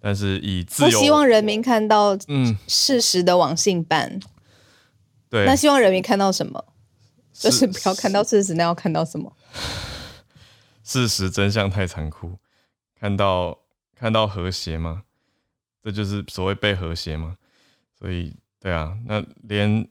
[0.00, 4.20] 但是以自由，不希望人民看到嗯事实的网信办，
[5.28, 6.64] 对，那希望人民看到什么？
[7.32, 9.36] 就是不要看到事实，那要看到什么？
[10.82, 12.38] 事实真相太残酷，
[12.98, 13.58] 看到
[13.94, 15.02] 看到和谐吗？
[15.84, 17.36] 这就是所谓被和谐吗？
[17.98, 19.84] 所以，对啊，那连《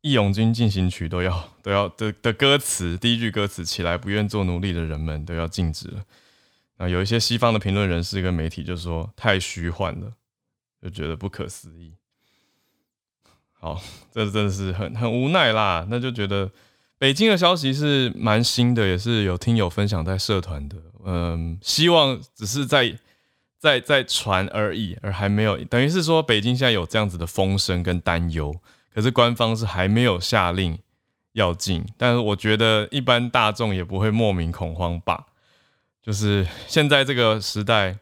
[0.00, 6.04] 义勇军进行曲》都要都要的的歌词，第一句歌词“起来，不愿做奴隶的人们”都要禁止了。
[6.78, 10.12] 那有一些西方的评论人士跟媒体就说太虚幻了，
[10.82, 11.94] 就觉得不可思议。
[13.52, 13.80] 好，
[14.12, 16.50] 这真的是很很无奈啦，那就觉得。
[16.96, 20.76] 北京的消息是蛮新的，也是有听友分享在社团的。
[21.04, 22.96] 嗯，希望只是在
[23.58, 28.54] 在在传而已，而还没有等于是说北京现在有这样子的风声跟担忧，
[28.94, 30.78] 可是官方是还没有下令
[31.32, 31.84] 要禁。
[31.98, 35.26] 但是我觉得一般大众也不会莫名恐慌吧。
[36.04, 37.98] 就是现在这个时代，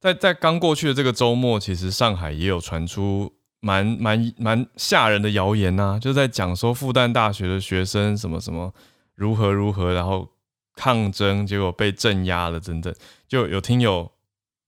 [0.00, 3.32] 在在刚过去的这个周末，其实上海也有传出。
[3.58, 8.72] 蛮蛮蛮吓人的谣言呐、啊，就在讲说复旦大学的学生什么什么
[9.14, 10.28] 如何如何，然后
[10.76, 12.94] 抗争，结果被镇压了，等等。
[13.26, 14.12] 就有听友，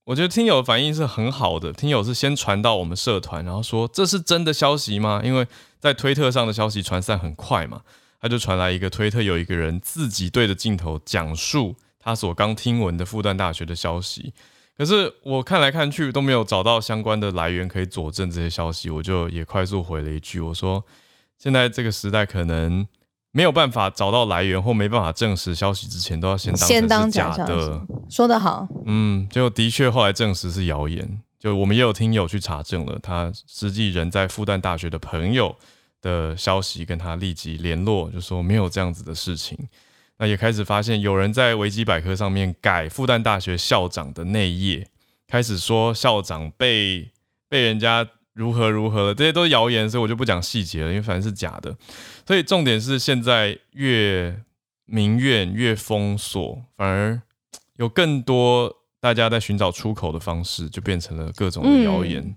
[0.05, 5.21] 我觉得听友反应是很好的，听友是先传到我们社团，然后说这是真的消息吗？
[5.23, 5.47] 因为
[5.79, 7.83] 在推特上的消息传散很快嘛，
[8.21, 11.77] 他就传来一个推特，有一个人自己对着镜头讲述
[12.09, 14.33] 他所刚听闻的复旦大学的消息。
[14.79, 20.83] 可是我看来看去都没有找到相关的来源可以佐证这些消息，我就也快速回了一句，我说
[21.37, 22.87] 现在这个时代可能
[23.31, 27.87] 没有办法找到来源或没办法证实消息之前，都要先当先当假的。
[28.09, 35.55] 说得好，嗯，就的确后来证实是谣言，就我们也有听友去查证了，他实际人在复旦大学的朋友
[36.01, 39.59] 的消息，跟他立即联络，就说没有这样子的事情。
[40.19, 44.87] 那也开始发现有人在维基百科上面改复旦大学校长的内页，
[45.27, 47.11] 开始说校长被
[47.49, 51.77] 被人家如何如何了，这些都是谣言，所以我就不讲细节了，因为反正是假的。
[52.27, 54.43] 所以重点是现在越
[54.87, 57.21] 民怨越封锁，反而
[57.77, 62.35] 有更多大家在寻找出口的方式，就变成了各种的谣言。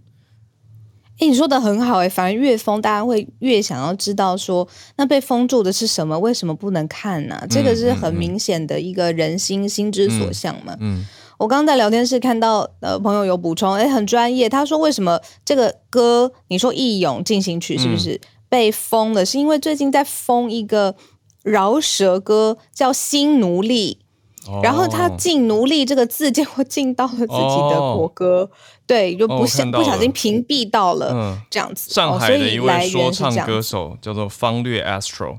[1.22, 6.18] 欸、你说的很好哎、欸，反而越封，大家会越想要知道说，那被封住的是什么？
[6.18, 7.46] 为什么不能看呢、啊？
[7.48, 10.76] 这个是很明显的一个人心心之所向嘛。
[10.80, 11.06] 嗯，嗯
[11.38, 14.50] 我刚刚在聊天室看到呃朋友有补充，哎、欸，很专业。
[14.50, 19.22] 他说为什么这个歌，你说《义勇进行曲》是不是被封了？
[19.22, 20.96] 嗯、是因为最近在封一个
[21.44, 24.00] 饶舌歌，叫《新奴隶》。
[24.64, 28.50] 然后他进奴隶这个字，结果进到了自己的国歌，哦、
[28.88, 31.92] 对，就不小、哦、不小心屏蔽到了这样子。
[31.92, 35.38] 嗯、上海的一位说唱歌手叫做方略 Astro，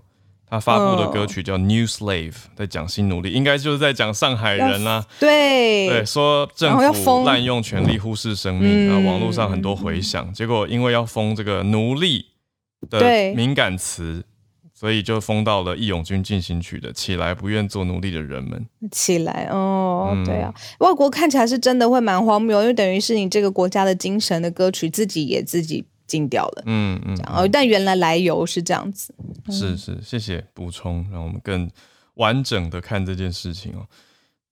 [0.48, 5.06] 他发布的歌曲叫《New Slave》，在讲新奴隶，应该就是在讲上海人啦、啊。
[5.18, 12.26] 对对，说政府滥用权力忽视生命，然后网络上很多回响，嗯、结果因为要封这个奴隶
[12.88, 13.00] 的
[13.34, 14.24] 敏感词。
[14.82, 18.66] 所以就封到了《义勇军进行曲》的“起来，不愿做奴隶的人们”。
[18.90, 26.64] 起来哦，嗯、对啊，外国看起来是真的会蛮荒谬，因为等于是你这个国家的精神的歌曲自己也自己禁掉了。
[26.66, 29.14] 嗯嗯，哦，但原来来由是这样子。
[29.50, 31.70] 是是，谢谢补充，让我们更
[32.14, 33.86] 完整的看这件事情哦。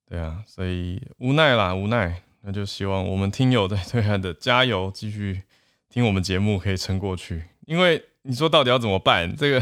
[0.08, 5.42] 对啊，所以无奈啦，无奈，那就希望我们听友在对岸的加油，继续
[5.88, 7.42] 听我们节目可以撑过去。
[7.66, 9.34] 因为你说到底要怎么办？
[9.34, 9.60] 这个。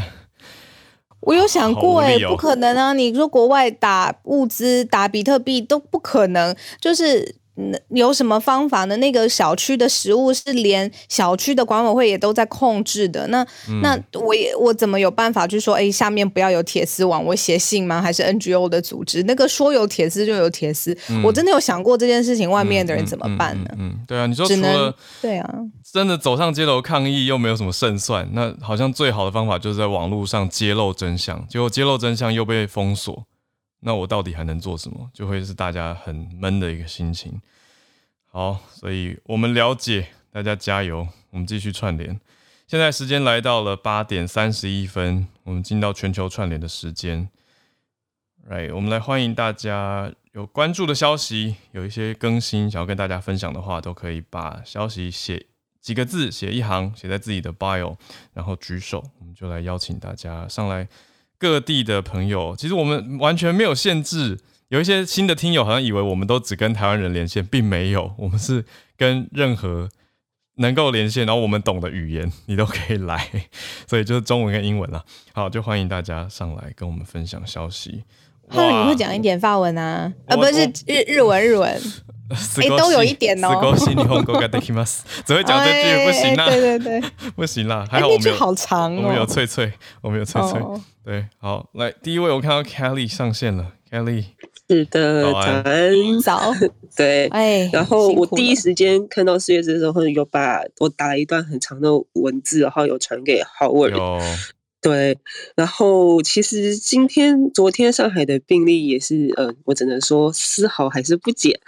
[1.21, 2.93] 我有想过、欸，哎，不可能啊！
[2.93, 7.38] 你说国外打物资、打比特币都不可能，就是。
[7.89, 8.95] 有什么方法呢？
[8.97, 13.27] 那个小区的食物是连小区的管委会也都在控制的。
[13.27, 15.75] 那、嗯、那我也我怎么有办法去说？
[15.75, 18.01] 哎，下面不要有铁丝网，我写信吗？
[18.01, 19.23] 还是 NGO 的组织？
[19.23, 20.97] 那个说有铁丝就有铁丝。
[21.09, 23.69] 嗯、我真的有想过这件事情，外面的人怎么办呢？
[23.73, 25.49] 嗯，嗯，嗯，对啊，你说除了对啊，
[25.91, 31.45] 真的走上街头抗议又没有什么胜算，那好像最好的方法就是在网络上揭露真相。
[31.47, 33.25] 结果揭露真相又被封锁，
[33.81, 35.09] 那我到底还能做什么？
[35.13, 37.41] 就会是大家很闷的一个心情。
[38.25, 42.19] 好，所以我们了解，大家加油，我们继续串联。
[42.67, 47.29] 现在时间来到了八点三十一分，我们进到全球串联的时间。
[48.47, 55.47] 来，我们来欢迎大家有关注的消息，有一些更新想要跟大家分享的话，都可以把消息写
[55.81, 57.95] 几个字，写一行，写在自己的 bio，
[58.33, 60.87] 然后举手，我们就来邀请大家上来。
[61.39, 64.37] 各地的朋友，其实我们完全没有限制。
[64.67, 68.63] 有一些新的听友好像以为我们都只跟台湾人连线，并没有，我们是
[68.95, 69.89] 跟任何
[70.57, 73.27] 能够连线，然后我们懂的语言，你都可以来。
[73.87, 75.03] 所以就是中文跟英文啦。
[75.33, 78.03] 好，就欢迎大家上来跟我们分享消息。
[78.49, 80.13] 或者你会讲一点法文啊？
[80.27, 81.81] 啊，不是日日文，日文。
[82.29, 83.73] 哎、欸，都有一点哦。
[85.25, 86.45] 只会讲这句不行啦。
[86.47, 87.01] 对对对，
[87.35, 87.85] 不行啦。
[87.89, 90.59] 还好我们有、欸、好长、哦、我们有翠翠，我们有翠翠。
[90.59, 93.73] 哦、对，好，来第一位，我看到 Kelly 上线了。
[93.89, 94.25] Kelly，
[94.69, 96.53] 是的，早安，早。
[96.95, 104.21] 对，哎，然后我第一时间看到四月之时候，有把我打了一段很长的文字，然后有传给 Howard。
[104.81, 105.17] 对，
[105.55, 111.59] 然后其实今天、昨天上海的病例也是，呃，我只能说丝毫还是不减。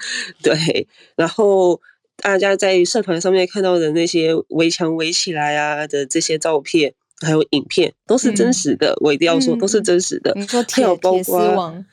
[0.42, 1.82] 对，然后
[2.18, 8.94] 大家在社团上面看到的那些围墙围起来啊的这些照片，还有影片，都是真实的。
[8.94, 10.34] 嗯、我一定要说，都是真实的。
[10.36, 11.86] 你说铁铁丝网？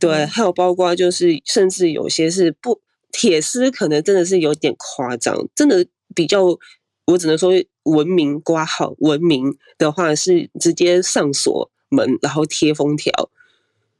[0.00, 2.80] 对，还有包括就是，甚至有些是不
[3.12, 6.58] 铁丝，可能真的是有点夸张，真的比较。
[7.06, 7.52] 我只能说，
[7.86, 13.10] 文明挂号，文明的话是直接上锁门，然后贴封条，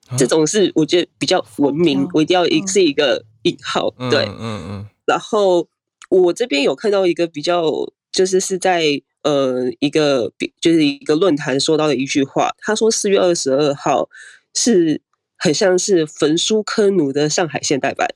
[0.09, 2.07] 啊、这种是我觉得比较文明。
[2.13, 4.63] 我一定要一是一个引号，嗯、对，嗯嗯。
[4.71, 5.69] 嗯然后
[6.11, 7.71] 我这边有看到一个比较，
[8.11, 8.83] 就是是在
[9.23, 14.09] 呃一个就是一个论坛说到的一句话，他说四月二十二号
[14.55, 15.01] 是
[15.37, 18.09] 很像是焚书坑儒的上海现代版。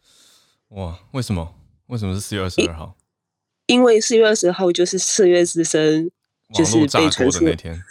[0.70, 1.54] 哇，为什么？
[1.86, 2.96] 为什么是四月二十二号？
[3.70, 6.10] 因为四月二十号就是四月之声，
[6.52, 7.82] 就是被传出的那天，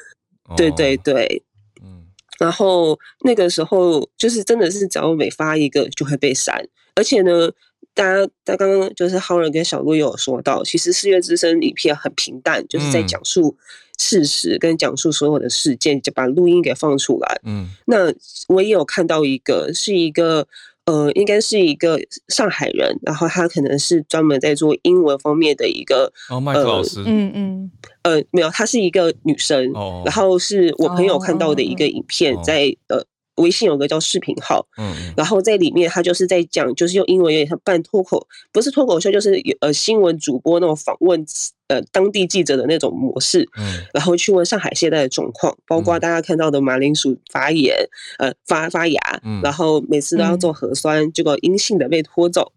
[0.58, 1.42] 对对对，
[1.82, 2.06] 嗯，
[2.38, 6.62] 然后那个时候就是真的是只要每发一个就会被删，
[6.96, 7.50] 而且呢，
[7.94, 13.56] 大家他刚刚就是浩然跟小路有说到，其实四月之声影片很平淡，就是在讲述
[13.98, 18.14] 事实跟讲述所有的事件，就把录音给放出来，嗯，那
[18.50, 20.48] 我也有看到一个是一个。
[20.90, 22.00] 呃，应该是一个
[22.30, 27.72] 上海人，然后他可能是专门在做英文方面的一个哦，麦克老师，嗯嗯，
[28.02, 33.04] 呃，没有，她是一个女生，哦，然后是我朋友看到的一个影片，在呃
[33.40, 41.26] 微信有个叫视频号，嗯，然后在里面他就是在讲，就是用英文有点像半脱口，不是脱口秀，就是呃新闻主播那种访问。
[41.70, 47.76] 呃，当地记者的那种模式，嗯，然后去问上海现在的状况，包括大家看到的马铃薯发炎，
[48.18, 52.52] 呃，发发芽，嗯，然后每次都要做核酸，结果阴性的被拖走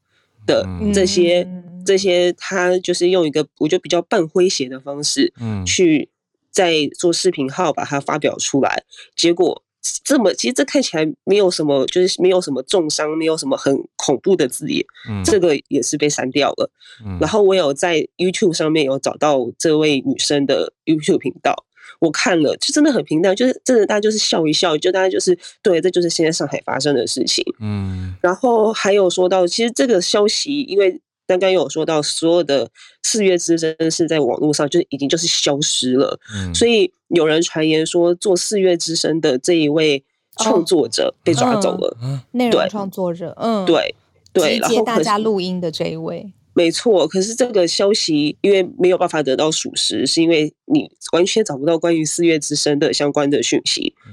[0.46, 1.46] 的这些，
[1.84, 6.08] 这些他就是用一个我觉得比较半诙谐的方式，嗯，去
[6.50, 8.82] 在做视频号把它发表出来，
[9.14, 9.62] 结果。
[10.04, 16.70] 这么其实这看起来没有什么，就是没有什么重伤，没有什么很恐怖的字眼，嗯，这个也是被删掉了。
[17.04, 21.54] 嗯，然后我有在 YouTube 上面有找到这位女生的 YouTube 频道，
[21.98, 27.44] 我看了就真的很平淡，就是真的大家就是笑一笑，就大家就是对，这就是现在上海发生的事情。
[27.60, 31.00] 嗯，然后还有说到，其实这个消息因为。
[31.26, 32.68] 刚刚有说到，所有的
[33.02, 40.04] 四月之声是在网络上就已经就是消失了，嗯，所以有人传言说，做四月之声的这一位
[40.38, 41.96] 创作者被抓走了，
[42.32, 43.94] 内容创作者，嗯，对
[44.32, 47.06] 对，集结大家录音的这一位，没错。
[47.06, 54.12] 可是这个消息因为没有办法得到属实，是因为你完全找不到关于四月之声的相关的讯息，嗯，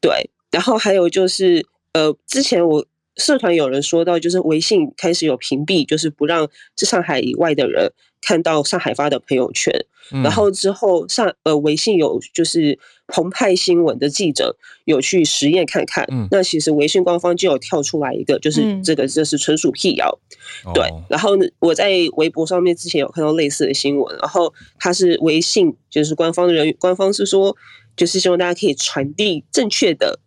[0.00, 0.30] 对。
[0.50, 2.84] 然后还有就是，呃，之前我。
[3.18, 9.74] 社团有人说到，就是微信开始有屏蔽，就是不让是上海以外的人看到上海发的朋友圈。
[10.10, 12.78] 嗯、然后之后上呃微信有就是
[13.08, 20.18] 澎湃新闻的记者有去实验看看，嗯、那其实微信官方就有跳出来一个，就是这个这是纯属辟谣。
[20.64, 27.54] 嗯、对，然后我在微博上面之前有看到类似的新闻，然后他是微信就是官方的人，官方是说
[27.94, 30.20] 就是希望大家可以传递正确的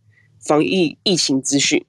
[0.45, 1.83] 防疫疫情资讯。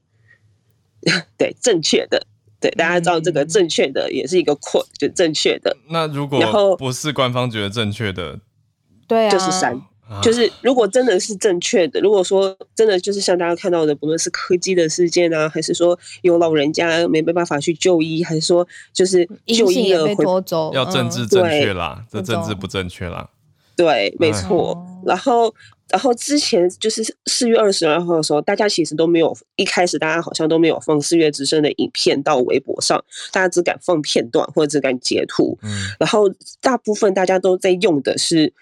[1.37, 2.25] 对，正确的，
[2.61, 5.77] 对，大家知道这个正确的也是一个 quote，就正确的。
[5.91, 8.39] 那如果不是官方觉得正确的，
[9.09, 9.81] 对啊，就是删。
[10.23, 23.31] 就是如果真的是正确的，如果说真的就是像大家看到的，不论是科技的事件啊，还是说有老人家没没办法去就医，还是说就是就医了被拖走，要政治正确啦，这政治不正确啦。
[23.75, 24.87] 对，没错。
[25.05, 25.55] 然后。
[25.93, 35.59] 然后之前就是四月二十二号的时候，大家其实都没有一开始，大家好像都没有放四月之声的影片到微博上，大家只敢放片段或者只敢截图。
[35.63, 35.71] 嗯，
[36.01, 36.25] 然后
[36.63, 38.53] 大部分大家都在用的是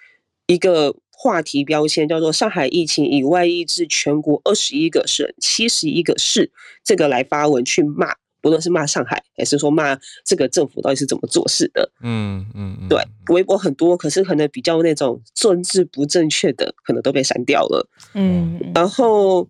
[0.46, 6.50] 一个话题标签，叫做“上海疫情以外溢至全国二十一个省、七十一个市”，
[6.82, 8.16] 这个来发文去骂。
[8.40, 19.48] 不论是骂上海，还是说骂这个政府到底是怎么做事的，嗯嗯，嗯对，微博很多，可是可能比较那种政治不正确的，可能都被删掉了，嗯，然后，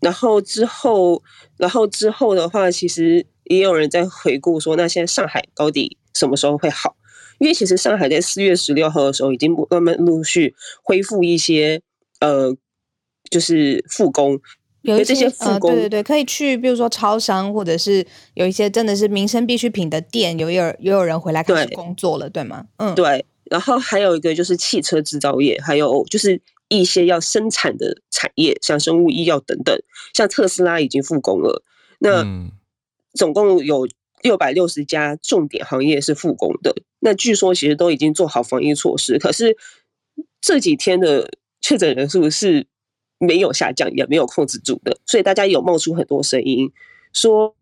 [0.00, 1.22] 然后之后，
[1.56, 6.96] 然后之后的话，其实也有人在回顾说，那现在上海到底什么时候会好？
[7.38, 11.82] 因为其实上海在四月十六号的时候，已经慢慢陆续恢复一些，
[12.20, 12.56] 呃，
[13.30, 14.40] 就是复工。
[14.84, 22.66] 有一些呃，对对对，可以去，比如说超商，或者是有一些真的是民生必需品的店，有有也有人回来开始工作了，对，对吗？
[22.76, 23.24] 嗯，对。
[23.44, 29.74] 然后还有一个就是汽车制造业，还有就是一些要生产的产业，像生物医药等等，
[30.12, 31.62] 像特斯拉已经复工了。
[31.98, 32.22] 那
[33.14, 33.88] 总共有
[34.20, 36.74] 六百六十家重点行业是复工的。
[37.00, 39.56] 那据说其实都已经做好防疫措施，可是
[40.42, 41.30] 这几天的
[41.62, 42.66] 确诊人数是。
[43.18, 46.70] 没有下降，也没有控制住的，所以大家有冒出很多声音，
[47.12, 47.54] 说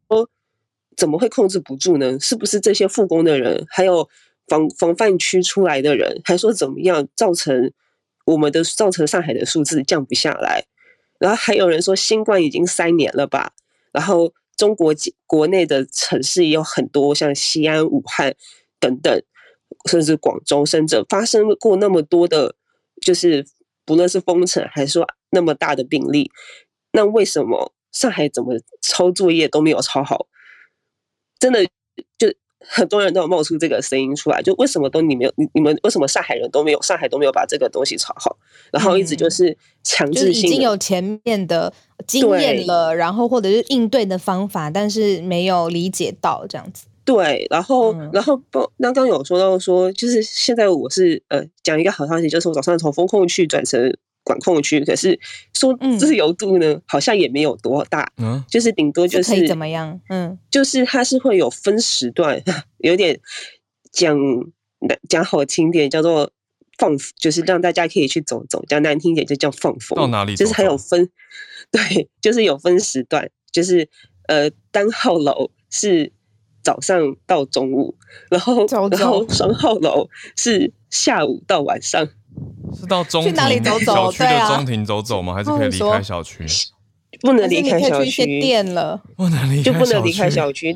[0.97, 2.19] 怎么会控制不住呢？
[2.21, 4.09] 是不是这些复工的人，还有
[4.47, 7.73] 防防范区出来的人，还说怎么样造成
[8.27, 10.65] 我们的造成上海的数字降不下来？
[11.19, 13.53] 然后还有人说新冠已经三年了吧？
[13.93, 14.95] 然后中国
[15.27, 18.35] 国内的城市也有很多，像西安、武汉
[18.79, 19.23] 等等，
[19.89, 22.55] 甚至广州、深圳发生过那么多的，
[23.01, 23.47] 就是
[23.85, 25.07] 不论是封城还是说。
[25.35, 26.30] 那么大的病例，
[26.93, 30.26] 那为什么上海怎么抄作业都没有抄好？
[31.39, 31.64] 真的，
[32.18, 32.30] 就
[32.61, 38.37] 很多人都有冒出这个声音出来，就为什么都你没有，你你们为什么上海人都没有，上海都没有把这个东西抄好？
[38.70, 41.72] 然后一直就是强制性、已经有前面的
[42.07, 46.85] 经验了，然后或者是应对的方法，但是没有理解到这样子。
[47.05, 53.97] 对，然后、嗯、然后不，刚刚有说到说，就是现在我是呃讲一个好消息，就是我早上从风控区转成。
[54.25, 55.19] 管控区，可是
[55.53, 62.41] 说自由度呢，嗯、好像也没有多大，嗯，就是顶多就是，是可以怎么样，嗯，就是它是会有分时段，
[62.79, 63.19] 有点
[63.91, 64.17] 讲
[65.09, 66.31] 讲好听点叫做
[66.79, 69.97] 放，就是让大家可以去走走，讲难听点就叫放风。
[69.97, 70.37] 到哪里？
[70.37, 71.11] 就是还有分，
[71.73, 73.89] 对，就是有分时段，就是
[74.29, 76.13] 呃单号楼是
[76.63, 77.95] 早上到中午，
[78.31, 82.09] 然后走走然后双号楼是下午到晚上。
[82.75, 85.35] 是到中庭走走小区的中庭走走吗？
[85.35, 86.47] 还是可以离开小区？
[87.21, 88.41] 不能离开小区。
[88.41, 90.75] 店了，不能离就不能离开小区。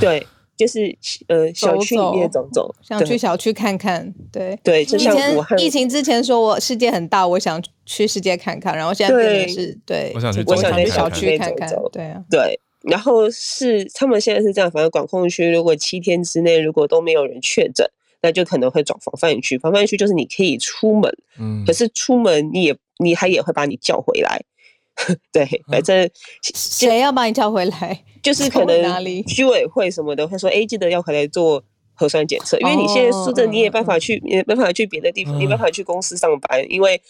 [0.00, 0.96] 对，就是
[1.28, 4.10] 呃，小区里面走走，想去小区看看。
[4.32, 11.70] 对对，就像我疫情之前说我世界很大，我想去世界看看，然后现在变成是对，我想去小区看看。
[11.92, 12.58] 对啊，对。
[12.82, 17.86] 然后是他们现在是这样，反正管控区如果七天之内如果都没有人确诊。
[18.22, 24.38] 那就可能会转防范区，防范区就是你可以出门，嗯，可是出门你也你还也会把你叫回来，
[25.32, 26.06] 对，反正
[26.42, 31.64] 谁要把你叫回来，就是可能居委会什么的会说，哎，记得要回来做
[31.94, 37.00] 核酸检测，因为你现在说的你也办法去，也没办法去别的地方，你没办法去公司上班，因为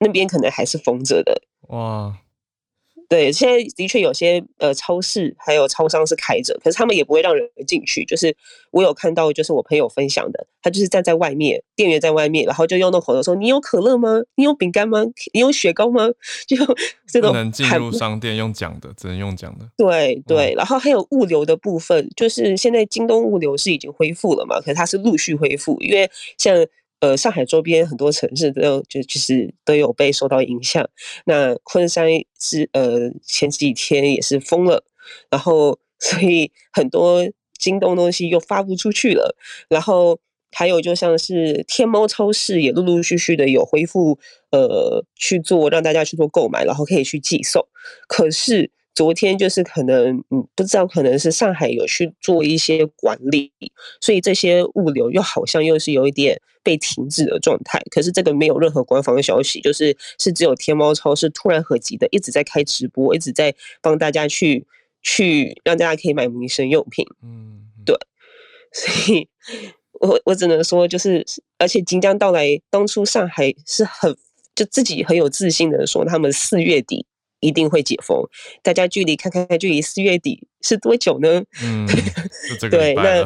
[0.00, 2.12] 那边可能还是封着的，哇。
[3.08, 8.04] 对，现在的确有些呃超市还有超商是开着，可是他们也不会让人进去。
[8.04, 8.36] 就是
[8.70, 14.20] 我有看到，就是我朋友分享的，他就是站在外面，店员在外面，然后就用那口头说：“你有可乐吗？
[14.34, 15.02] 你有饼干吗？
[15.32, 16.06] 你有雪糕吗？”
[16.46, 16.56] 就
[17.10, 19.66] 这种不能进入商店用讲的，只能用讲的。
[19.78, 24.60] 对对，然后还有物流的部分，就是现在京东物流是已经恢复了嘛？
[24.60, 26.54] 可是它是陆续恢复，因为像。
[27.00, 30.88] 呃，上海周边很多城市都有，就其实都有被受到影响。
[31.26, 32.08] 那昆山
[32.40, 34.84] 是呃前几天也是封了，
[35.30, 37.24] 然后所以很多
[37.58, 39.36] 京东东西又发不出去了。
[39.68, 40.18] 然后
[40.50, 44.18] 还有就像是天猫超市也陆陆续续的有恢复，
[44.50, 47.66] 呃去做让大家去做购买，然后可以去寄送。
[48.08, 48.70] 可是。
[48.98, 53.52] 昨天就是可能，嗯，不知道可能是上海有去做一些管理，
[54.00, 57.80] 所以这些物流又好像又是有一点被停止的状态。
[57.92, 64.66] 可是这个没有任何官方的消息，就是是只有天猫超市突然合集的，一直在开直播，一直在帮大家去
[65.00, 67.06] 去让大家可以买民生用品。
[67.22, 67.96] 嗯，对，
[68.72, 69.28] 所以
[69.92, 71.24] 我我只能说，就是
[71.56, 74.16] 而且即将到来，当初上海是很
[74.56, 77.06] 就自己很有自信的说，他们四月底。
[77.40, 78.22] 一定会解封，
[78.62, 81.42] 大家距离看看距离四月底是多久呢？
[81.62, 81.86] 嗯，
[82.70, 83.24] 对，那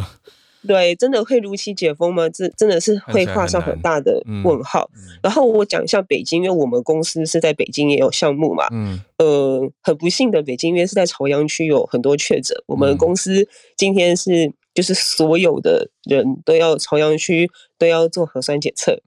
[0.65, 2.29] 对，真的会如期解封吗？
[2.29, 4.89] 这真的是会画上很大的问号。
[4.95, 8.69] 嗯、然后我讲一下北京，因为我们公司是在北京也有项目嘛。
[8.71, 9.01] 嗯。
[9.19, 19.03] 呃，很不幸的，北京因为是在朝阳区有很多确诊，我们公司今天是就是所有的人都要朝阳区都要做核酸检测。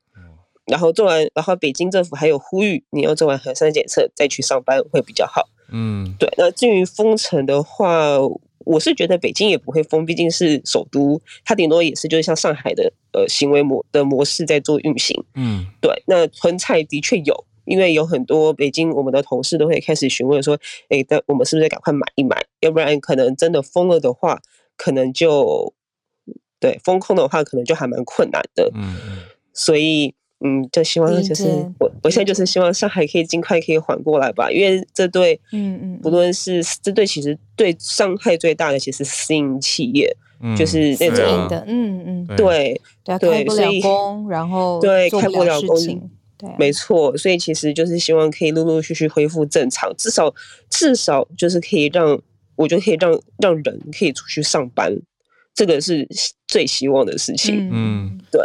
[0.65, 5.47] 然后做完，然后北京政府还有呼吁，你要做完核酸检测再去上班会比较好。
[5.71, 6.27] 嗯，对。
[6.37, 8.17] 那至于封城的话，
[8.65, 15.23] 我是觉得北京也不会封，毕竟是首都，它顶多也是就是像上海的呃行为模的模式在做运行。
[15.35, 16.03] 嗯，对。
[16.07, 20.57] 那囤菜的确有，因为有很多北京我们的同事都会开始询问说，
[20.89, 22.43] 哎，那我们是不是赶快买一买？
[22.61, 24.39] 要不然可能真的封了的话，
[24.77, 25.73] 可能就
[26.59, 28.71] 对封控的话，可能就还蛮困难的。
[28.73, 28.95] 嗯，
[29.53, 30.15] 所以。
[30.41, 31.45] 嗯，就希望就是
[31.79, 40.15] 我，我现在就是希望上海可以尽快可以缓过来吧，因为这对，嗯嗯，不论是这对其实对伤害最大的其实私营企业，
[40.57, 42.79] 就是那种的，嗯嗯，对。
[43.05, 45.77] 对对，开不了工，然后对开不了工，
[46.39, 50.33] 对，没错，所以其实就是希望可以陆陆续续恢复正常，至少
[50.71, 52.19] 至少就是可以让
[52.55, 54.91] 我觉得可以让让人可以出去上班，
[55.53, 56.07] 这个是
[56.47, 58.41] 最希望的事情，嗯，对。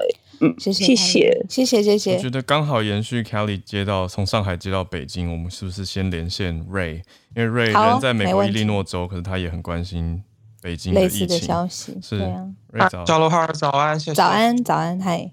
[0.59, 2.16] 谢谢，谢谢，谢谢，谢谢。
[2.16, 7.03] 我觉得刚好延续 Kelly 接到从上海接到北京，我们是不是先连线 Ray？
[7.36, 10.22] 因为 Ray 人在美国伊利诺州，可是他也很关心
[10.62, 11.99] 北京的疫情类似的消息。
[12.03, 12.20] 是
[12.72, 15.32] Ray，早，小罗哈，早安，早安，早安，嗨。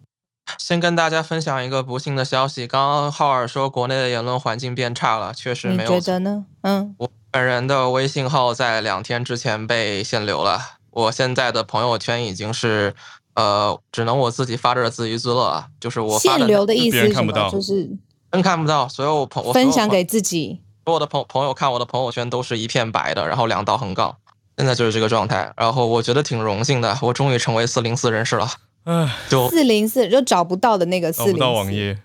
[0.58, 5.90] 先跟大家分享一个不幸的消息，刚刚浩尔说国内的言论环境变差了，确实没有。
[5.90, 6.46] 觉得呢？
[6.62, 10.60] 嗯，我本人的微信号在两天之前被限流了，
[10.92, 12.96] 我现在的朋友圈已经是
[13.38, 17.32] 呃，只能我自己发着自娱自乐啊，就是我发的限流的意思是什么？
[17.32, 17.88] 是就是
[18.32, 24.18] 真看不到，所有朋友分享给自己，所有的朋朋友看我的朋友圈都是一片白的，然后两道横杠，
[24.58, 25.54] 现在就是这个状态。
[25.56, 28.50] 然后我觉得挺荣幸的，我终于成为四零四人士了。
[28.86, 31.34] 唉，就 四零四就找不到的那个四零四。
[31.34, 32.00] 找不到网页。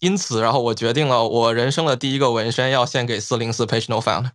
[0.00, 4.30] 因此，然后我决定了，我人生的第一个纹身要献给四零四 page no found。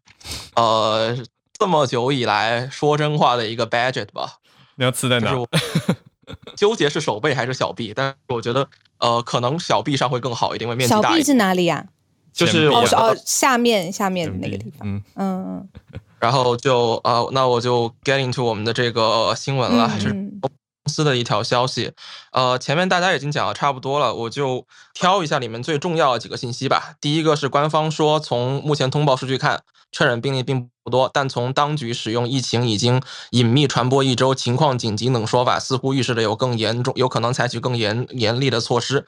[0.55, 1.17] 呃，
[1.57, 4.39] 这么久以来说真话的一个 badget 吧。
[4.75, 5.33] 你要刺在哪？
[6.55, 8.67] 纠结是手背还是小臂，但是我觉得，
[8.99, 11.11] 呃，可能小臂上会更好一点，因为面积大一点。
[11.11, 11.85] 小臂是哪里呀？
[12.33, 14.87] 就是哦哦，下面下面那个地方。
[14.87, 15.69] 嗯嗯。
[16.19, 20.09] 然后就呃，那我就 get into 我们的这个新闻了，嗯、是
[20.41, 20.51] 公
[20.85, 21.91] 司的一条消息。
[22.31, 26.95] 呃，前面大家已经讲的差不多了，我就挑一下里面最重要的几个信息吧。
[27.01, 29.63] 第一个是官方说，从目前通报数据看。
[29.93, 39.05] 确诊病例并不多，但从当局使用疫情已经隐秘传播一周、情况紧急等说法，似乎预示着有更严重，有可能采取更严严厉的措施。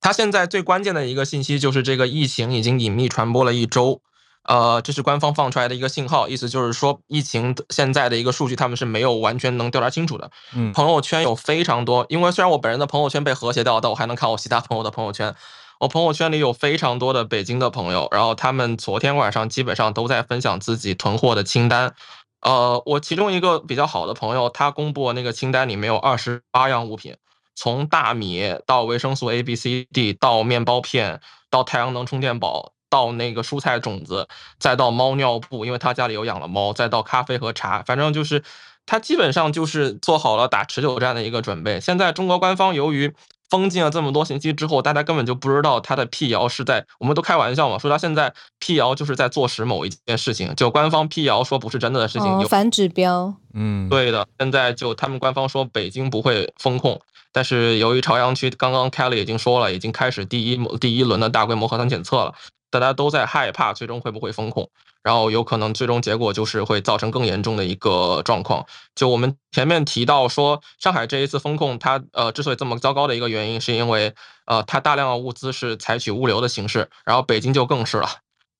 [0.00, 4.00] 他现在最关键的一个信息就是这个疫情已经隐秘传播了一周，
[4.44, 10.30] 呃，这是官方放出来的一个信号，意思就是说疫情现在的一个数据他们是没有完全能调查清楚的。
[10.54, 15.34] 嗯，朋友圈有非常多，因为虽然我本人的朋友圈被和谐掉，但我还能看我其他朋友的朋友圈。
[15.78, 21.94] 我朋友圈里有非常多的北京的朋友，然后他们昨天晚上基本上都在分享自己囤货的清单。
[22.40, 27.16] 呃，我其中一个比较好的朋友，他公布那个清单里面有二十八样物品，
[27.54, 31.20] 从大米到维生素 A、B、C、D，到面包片，
[31.50, 38.42] 到太阳能充电宝，到那个蔬菜种子，再到猫尿布，因为他家里有养了猫，再到咖啡和茶，反正就是
[38.86, 41.80] 他基本上就是做好了打持久战的一个准备。
[41.80, 43.12] 现在中国官方由于
[43.48, 53.34] 封禁了这么多信息之后，大家根本就不知道他的辟谣是在，我们都开玩笑嘛，说他现在辟谣就是在坐实某一件事情，就官方辟谣说不是真的的事情，有反指标。
[53.54, 54.26] 嗯，对的。
[54.38, 57.00] 现在就他们官方说北京不会封控，
[57.32, 62.34] 但是由于朝阳区刚刚 Kelly 已经说了，已经开始第一第一轮的大规模核酸检测了，
[62.70, 64.68] 大家都在害怕最终会不会封控。
[65.06, 68.66] 然后有可能最终结果就是会造成更严重的一个状况。
[68.96, 74.12] 就我们前面提到说，上海这一次封控，它呃之所以这么糟糕的一个原因，是因为
[74.46, 78.08] 呃它大量的物资是采取物流的形式，然后北京就更是了。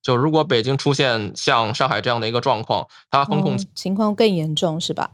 [0.01, 5.11] 就如果北京出现像上海这样的一个状况，它封控、嗯、情况更严重是吧？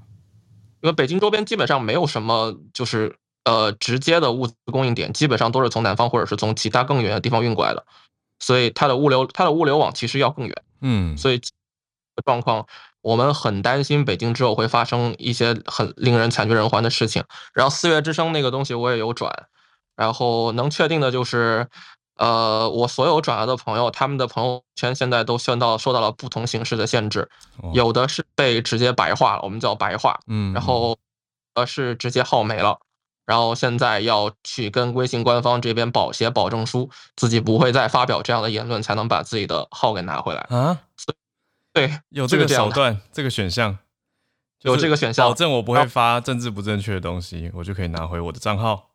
[0.82, 7.84] 因为北京周边基本上没有什么就是呃直接的物资供应点，基本上都是从南方或者是从其他更远的地方运过来的，
[8.38, 10.56] 所以它的物流它的物流网其实要更远。
[10.84, 11.42] 嗯，所以
[12.24, 12.68] 状况，
[13.02, 17.24] 我们很担心北京之后会发生一些很令人惨绝人寰的事情。
[17.54, 19.34] 然后四月之声那个东西我也有转，
[19.96, 21.68] 然后能确定的就是，
[22.18, 27.28] 呃，我所有转来的朋友，他们的朋友圈现在都受到受到了不同形式的限制，
[27.74, 30.96] 有的是被直接白化了，我们叫白化，嗯，然后
[31.56, 32.78] 呃是直接号没了。
[33.26, 40.80] 然后现在要去跟微信官方这边保写保证书，自己不会再发表这样的言论，才能把自己的号给拿回来啊。
[41.72, 43.78] 对，有这个手段，这个选项，
[44.62, 48.90] 有这个选项，保证我不会发政治不正确的东西，我就可以拿回我的账号。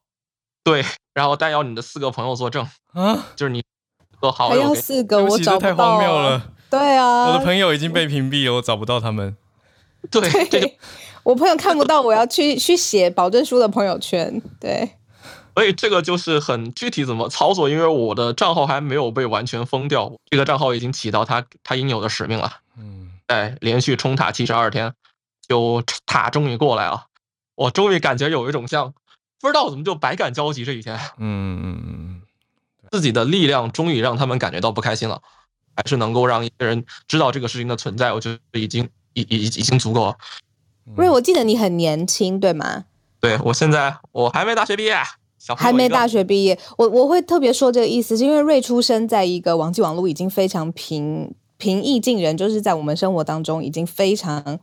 [0.62, 3.64] 对，然后带要你的四个朋友作证啊，就是你
[4.20, 4.62] 和好友。
[4.62, 5.68] 还要四个，我找不到。
[5.68, 6.52] 太荒谬了。
[6.70, 9.36] 对啊，我的朋友已经被屏蔽了，我找不到他们。
[10.10, 10.78] 对， 对
[11.28, 14.40] 我朋友看不到，我要去 去写保证书的朋友圈。
[14.58, 14.90] 对，
[15.54, 22.50] 所以这个就是很具体怎么操作，因为我的账号还没有被完全封掉，这个账号已经起到它它应有的使命了。
[22.78, 24.94] 嗯，哎，连续冲塔七十二天，
[25.46, 27.04] 就塔终于过来了，
[27.56, 28.94] 我终于感觉有一种像
[29.38, 30.98] 不知道怎么就百感交集这一天。
[31.18, 32.22] 嗯嗯嗯，
[32.90, 35.20] 自己的力量终于让他们感觉到不开心了，
[35.76, 38.88] 还是能够让一个人知道这个事情的存在，我觉得已经。
[39.14, 40.16] 已已已经足够了。
[40.96, 42.84] 瑞，我记得你很年轻，对吗？
[43.20, 44.96] 对，我现在我还没大学毕业，
[45.38, 46.58] 小还没大学毕业。
[46.76, 54.58] 我我会特别说这个意思，是因为瑞出生在一个网际网络已经非常平平易近人，就是在我们生活当中已经非常嗯、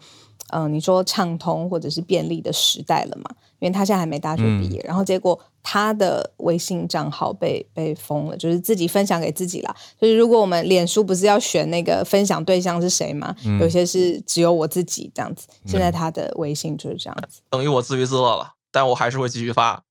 [0.49, 3.35] 呃，你说畅通或者是便利的时代了嘛。
[3.59, 9.75] 因为他现在还没大学毕业，嗯、然后结果他的微信账号被被封了，就是自己分享给自己啦。
[9.99, 13.33] 就是如果我们脸书不是要选那个分享对象是谁吗？
[13.45, 15.47] 嗯、有些是只有我自己这样子。
[15.65, 19.81] 现在他的微信就是这样子，等于我自娱自乐了，但我还是会继续发。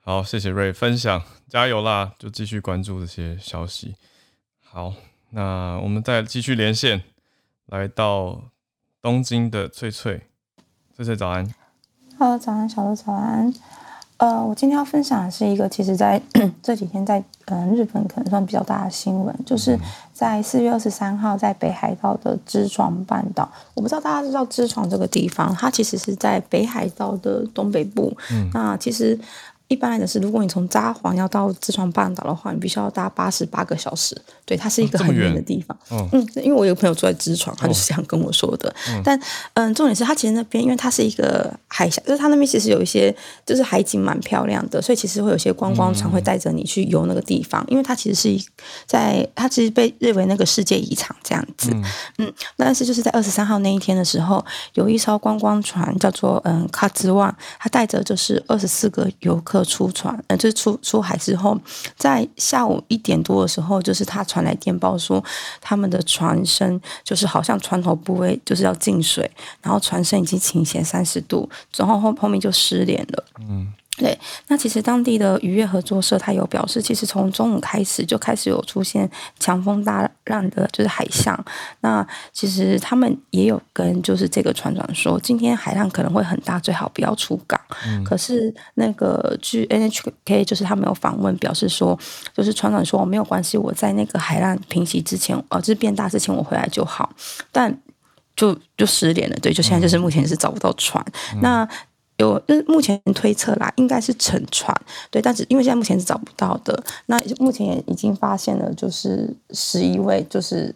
[0.00, 2.12] 好，谢谢瑞分享，加油啦！
[2.18, 3.96] 就继续关注这些消息。
[4.62, 4.92] 好，
[5.30, 7.02] 那我们再继续连线，
[7.66, 8.42] 来到
[9.00, 10.22] 东京的翠翠，
[10.96, 11.48] 翠翠早安。
[12.18, 13.54] Hello，，早安，小鹿，早安。
[14.16, 16.20] 呃，我今天要分享的是一个，其实在
[16.60, 19.78] 这几天在嗯、呃、日本可能算比较大的新闻，就是
[20.12, 23.48] 在四月二十三号在北海道的知床半岛。
[23.74, 28.12] 我不知道大家知道知床这个地方，它其实是在北海道的东北部。
[28.32, 29.16] 嗯，那其实。
[29.68, 34.16] 一般来讲是，如果你从札幌要到知床半岛的话，你必须要搭八十八个小时。
[34.46, 35.78] 对，它是一个很远的地方。
[35.90, 38.70] 哦、嗯，因为我有个朋友住在知床，他就是这样跟我说的。
[38.70, 39.20] 哦、但
[39.52, 43.14] 嗯，重点是他其实那边，因为它是一个海峡，就是它那边其实有一些，
[43.44, 47.62] 就是海景蛮漂亮的，所以其实会有些观光船会带着你去游那个地方。
[47.64, 48.46] 嗯、因为它其实是
[48.86, 51.70] 在，它其实被认为那个世界遗产这样子。
[51.74, 51.84] 嗯，
[52.20, 54.42] 嗯，但是就是在二十三号那一天的时候，
[54.72, 59.57] 有一艘观光船叫做嗯卡兹万，它带着就是二十四个游客。
[59.64, 61.58] 出船，呃，就是出出海之后，
[61.96, 65.22] 在下午一点多的时候，就是他传来电报说，
[65.60, 69.30] 他们的船身就是好像船头部位就是要进水，
[69.62, 73.24] 然后船身已经倾斜三十度，然后后后面就失联了。
[73.40, 73.72] 嗯。
[73.98, 81.36] 对，那其实当地的渔业合作社，他有表示，其实从中午开始就开始有出现强风大浪的，就是海象。
[81.80, 87.60] 那其实他们也有跟就是这个船长说，今天海浪可能会很大，最好不要出港。
[87.84, 91.98] 嗯、可是那个据 NHK 就是他们有访问表示说，
[92.32, 97.10] 就是船长说没有关系，我在那个海浪平息之前，呃，就是变大之前我回来就好。
[97.50, 97.76] 但
[98.36, 101.04] 就就失联了，对，就现在就是目前是找不到船。
[101.34, 101.68] 嗯、那。
[102.18, 104.76] 有，就是目前推测啦，应该是沉船，
[105.10, 110.74] 对，但是因为现在目前是找不到的，那目前也已经发现了，就是十一位，就是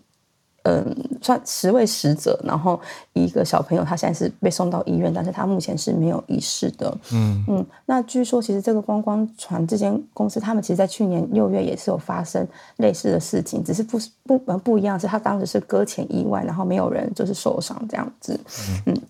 [0.62, 2.80] 嗯，算十位死者，然后
[3.14, 18.38] 一个小朋友，他现在是被送到医院，但是他目前是没有意识的，嗯嗯，那据说其实这个观光船这间公司，他们其实在去年六月也是有发生类似的事情，只是不不不一样，是他当时是搁浅意外，然后没有人就是受伤这样子，
[18.86, 18.94] 嗯。
[18.94, 19.02] 嗯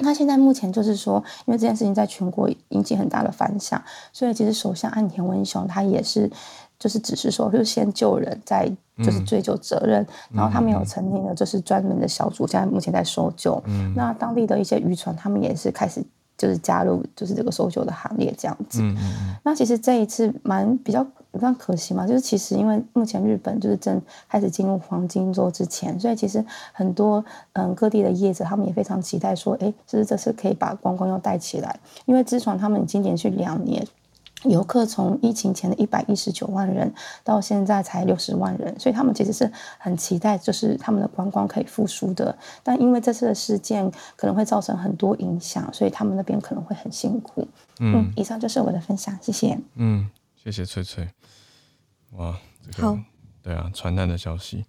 [0.00, 3.82] 那现在目前就是说，因为这件事情在全国引起很大的反响，
[4.12, 6.30] 所以其实首相岸田文雄他也是，
[6.78, 10.02] 就是只是说，就先救人，再就是追究责任。
[10.02, 13.62] 嗯、然后他们有成立了就是专门的小组，现在目前在搜救。
[13.66, 16.04] 嗯、那当地的一些渔船，他们也是开始。
[16.38, 18.82] 就是加入就是这个搜救的行列这样子。
[19.44, 31.78] 那其实这一次蛮比较比较可惜嘛，就是其实因为目前日本就是正开始进入黄金周之前，所以其实很多嗯各地的业者他们也非常期待说，哎，是不是这次可以把观光又带起来？
[32.06, 33.86] 因为知床他们已经连续两年。
[34.44, 36.90] 游客从疫情前的一百一十九万人
[37.22, 42.34] 到现在才六十万人，所以他们其实是很期待，就是他们的观光可以复苏的。
[42.62, 47.46] 但因为这次的事件可能会造成很多影响，所以他们那边可能会很辛苦。
[47.80, 49.58] 嗯，嗯，以上就是我的分享，谢谢。
[49.74, 50.08] 嗯，
[50.42, 51.06] 谢谢翠翠。
[52.12, 52.34] 哇，
[52.64, 52.98] 这个好
[53.42, 54.64] 对啊，传单的消息。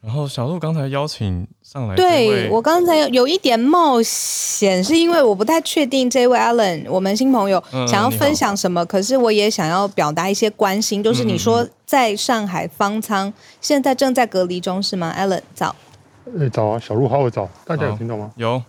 [0.00, 13.30] 然后小鹿刚才邀请上来，对我刚才有一点冒险，是因为我不太确定这位 Allen 我们新朋友想要分享什么，嗯、可是我也想要表达一些关心，就是你说在上海方舱
[13.60, 15.76] 现在正在隔离中是吗？Allen 早，
[16.38, 18.32] 哎早啊，小鹿好，我早，大家有听到吗？
[18.36, 18.62] 有，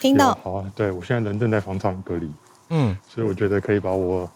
[0.00, 0.38] 听到。
[0.44, 2.30] 好啊，对我现在人正在方舱隔离，
[2.68, 4.30] 嗯，所以我觉得可以把我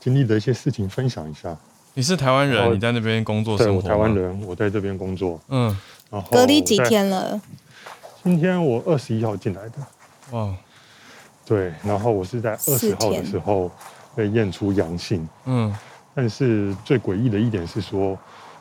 [0.00, 1.54] 经历的一些事情分享一下。
[1.92, 3.72] 你是台湾人，你在那边工作生活？
[3.72, 5.38] 对，我台湾人，我在这边工作。
[5.48, 5.76] 嗯，
[6.10, 7.38] 然后隔离几天了？
[8.24, 9.74] 今天我二十一号进来的。
[10.30, 10.54] 哇，
[11.44, 13.70] 对，然后我是在二十号的时候
[14.14, 15.28] 被验出阳性。
[15.44, 15.74] 嗯，
[16.14, 18.16] 但是最诡异的一点是说，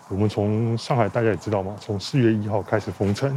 [0.10, 3.30] 我们从上海大家也知道嘛，从四月一号开始封城，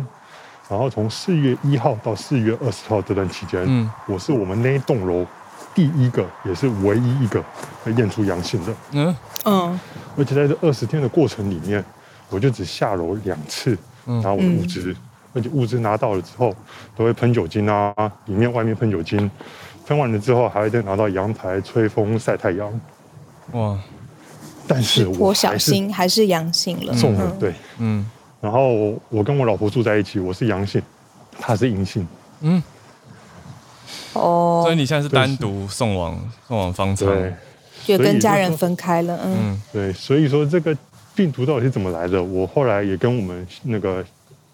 [0.68, 5.26] 然后从四月一号到四月二十号这段期间，嗯，我是我们那一栋楼
[5.74, 7.44] 第一个也是唯一一个
[7.84, 8.74] 被验出阳性的。
[8.92, 9.80] 嗯嗯，
[10.16, 11.84] 而且在这二十天的过程里面，
[12.28, 14.92] 我就只下楼两次拿我的物资。
[14.92, 14.96] 嗯
[15.34, 16.54] 而且物资拿到了之后，
[16.94, 17.94] 都会喷酒精啊，
[18.26, 19.30] 里面外面喷酒精，
[19.86, 22.80] 喷完了之后还会再拿到阳台吹风晒太阳。
[23.52, 23.78] 哇！
[24.68, 26.94] 但是我小心还是阳性了。
[26.96, 28.06] 中了，对，嗯。
[28.42, 30.82] 然后我跟我老婆住在一起，我是阳性，
[31.40, 32.06] 她是阴性。
[32.42, 32.62] 嗯。
[34.12, 34.62] 哦。
[34.64, 37.34] 所以你现在是单独送往送往方舱，对，
[37.84, 39.18] 就跟家人分开了。
[39.24, 39.60] 嗯。
[39.72, 40.76] 对，所以说这个
[41.14, 42.22] 病毒到底是怎么来的？
[42.22, 44.04] 我后来也跟我们那个。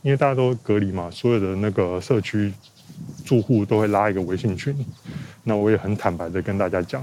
[0.03, 2.55] 因为大家都隔离嘛，所有的那个社区
[3.27, 4.73] 住户都会拉一个微信群，
[5.43, 7.01] 那我也很坦白的跟大家讲，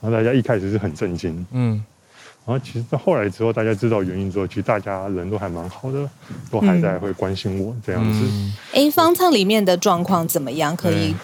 [0.00, 1.82] 然后大家一开始是很震惊，嗯，
[2.44, 6.10] 然后其实到后来之后，大家知道原因之后，其实大家人都还蛮好的，
[6.50, 8.28] 都还在会关心我这样子。
[8.74, 10.76] 哎，方舱里面的状况怎么样？
[10.76, 11.14] 可以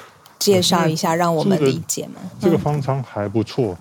[0.42, 2.20] 介绍一下，让我们理解吗？
[2.40, 3.76] 这个方舱还不错。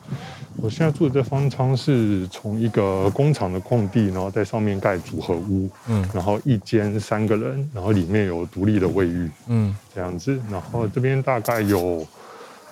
[0.57, 12.05] 我现在住的这方舱是从一个工厂的空地，然后在上面盖组合屋，嗯，然后一间三个人，然后里面有独立的卫浴，嗯，这样子，然后这边大概有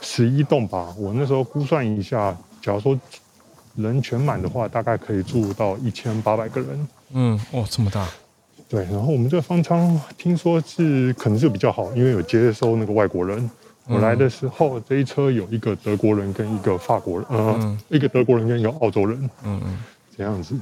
[0.01, 0.93] 十一栋吧。
[0.97, 2.99] 我那时候估算一下，假如说
[3.75, 6.87] 人全满的话，大概可以住到一千八百个人。
[7.13, 8.07] 嗯，哇，这么大。
[8.67, 13.49] 对，然后我们这个方舱听说是可能是比较好，因为有接收那个外国人。
[13.89, 19.77] 我来的时候，这一车有一个德国人跟一个法国人，呃，嗯、一个德国人跟一个澳洲人，嗯嗯，
[20.15, 20.55] 这样子。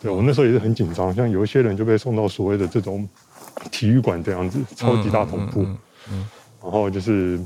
[0.00, 3.08] 对，我那时候也是很紧张，像有一些人就被送到所谓的这种
[3.70, 5.78] 体育馆这样子，超级大同步，嗯，嗯，
[6.10, 6.28] 嗯，
[6.60, 7.38] 然后就是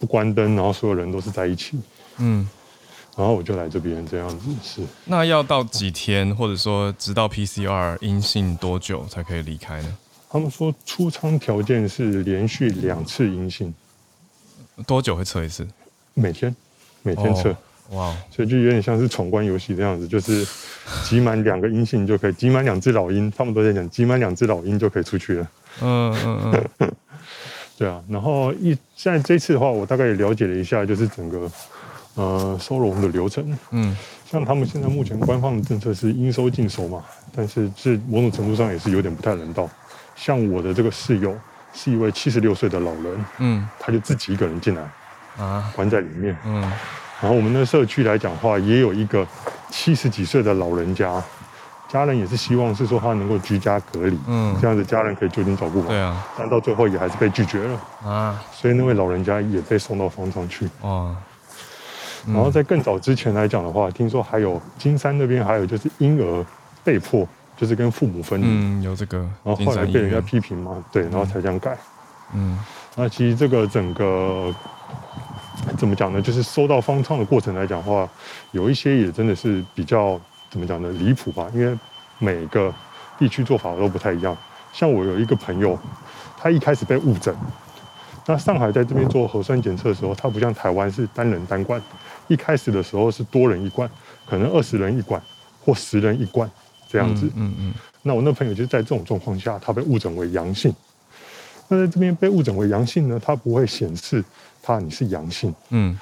[0.00, 1.78] 不关灯，然后所有人都是在一起，
[2.18, 2.48] 嗯，
[3.16, 4.82] 然后我就来这边这样子是。
[5.04, 9.96] 那要到几天，或者说直到 PCR 阴性多久才可以离开呢？
[10.28, 13.72] 他们说出舱条件是连续两次阴性。
[14.86, 15.66] 多久会测一次？
[16.14, 16.54] 每天，
[17.02, 17.54] 每天测。
[17.90, 20.46] 哇、oh, 所以就有点像是闯关游戏这样子，就是
[21.02, 25.50] 集满两个阴性就可以，集满两只老鹰，他们都在讲，集满两只老鹰就可以出去了。
[25.80, 26.92] 嗯嗯嗯。
[27.76, 31.50] 对啊，然后一现在这次的话，我大概也了解了一下，就是整个
[32.14, 33.58] 呃收容的流程。
[33.72, 33.96] 嗯，
[34.30, 37.04] 像他们现在目前官方的政策是应收尽收嘛，
[37.34, 39.68] 但是这某种程度上也是有点不太人道。
[40.14, 41.36] 像我的这个室友。
[41.72, 44.82] 是一位七十六岁的老人，嗯，他就自己一个人进来，
[45.44, 46.60] 啊，关在里面，嗯，
[47.20, 49.26] 然后我们的社区来讲的话，也有一个
[49.70, 51.22] 七十几岁的老人家，
[51.88, 61.16] 家人也是希望是说他能够居家隔离，嗯，这样子家人可以就近照顾嘛，对啊，但到最后也还是被拒绝了，啊，所以那位老人家也被送到方舱去，啊，
[62.26, 66.44] 然后在更早之前来讲的话，听说还有金山那边还有就是婴儿
[66.82, 67.26] 被迫。
[67.60, 71.76] 就是跟父母分离，嗯，有这个，然后后来被人家批评嘛，对，然后才这样改，
[72.32, 72.58] 嗯，
[72.96, 74.50] 那其实这个整个
[75.76, 76.22] 怎么讲呢？
[76.22, 78.08] 就是收到方舱的过程来讲的话，
[78.52, 80.90] 有一些也真的是比较怎么讲呢？
[80.92, 81.78] 离谱吧，因为
[82.18, 82.72] 每个
[83.18, 84.34] 地区做法都不太一样。
[84.72, 85.78] 像我有一个朋友，
[86.38, 87.36] 他一开始被误诊，
[88.24, 91.78] 那上海在这边做核酸检测的时候，它不像台湾是单人单罐，
[92.26, 93.86] 一开始的时候是多人一罐，
[94.26, 95.20] 可能二十人一罐
[95.62, 96.50] 或十人一罐。
[96.90, 100.74] 这样子，嗯嗯，嗯，那我那朋友就是在这种状况下，他被误诊为阳性。
[101.68, 104.24] 那在这边被误诊为阳性呢，他不会显示
[104.60, 105.96] 他你是阳性，嗯，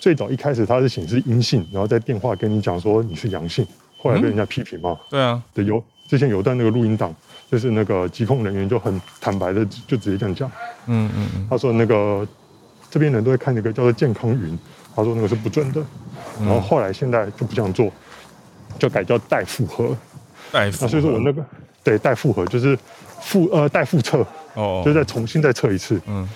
[0.00, 3.64] 最早一开始他是显示阴性，然后在电话跟你讲说你是阳性，
[3.96, 7.14] 后来被人家批评嘛，嗯、对啊，对，有之前有段那个录音档，
[7.48, 10.50] 就是那个疾控人员就很坦白的就直接这样讲，
[10.86, 12.26] 嗯嗯嗯，他说那个
[12.90, 14.58] 这边人都会看那个叫做健康云，
[14.96, 15.80] 他说那个是不准的，
[16.40, 17.88] 然后后来现在就不这样做，
[18.80, 19.96] 就改叫带负荷。
[20.54, 21.44] 带负，所以说我那个
[21.82, 22.78] 对带负荷就是
[23.20, 24.24] 复呃带复测
[24.54, 26.00] 哦，就再重新再测一次。
[26.06, 26.28] 嗯，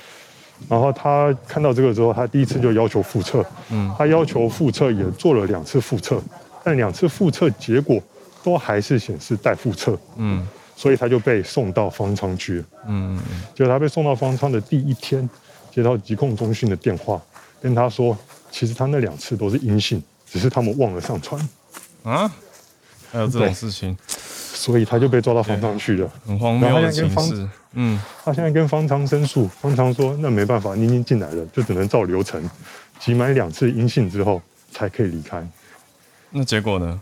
[0.69, 3.47] 然后他看到这个之后，他第一次就要求复测。
[3.71, 6.21] 嗯，他要求复测也做了两次复测，
[6.65, 8.03] 但两次复测结果
[8.43, 9.97] 都还是显示带复测。
[10.17, 10.45] 嗯，
[10.75, 12.65] 所以他就被送到方舱去了。
[12.89, 13.43] 嗯嗯嗯。
[13.55, 15.31] 结果他被送到方舱的第一天，
[15.73, 17.23] 接到疾控中心的电话，
[17.63, 18.19] 跟他说，
[18.51, 21.41] 其实他那两次都是阴性，只是他们忘了上传。
[22.03, 22.29] 啊？
[23.11, 27.49] 还有这种事情，所以他就被抓到方舱去了，很荒谬的情势。
[27.73, 32.43] 嗯，他现在跟方舱申诉，方舱说那没办法，你已经进来了，就只能照流程，
[32.99, 34.41] 集满两次阴性之后
[34.73, 35.47] 才可以离开。
[36.31, 37.01] 那结果呢？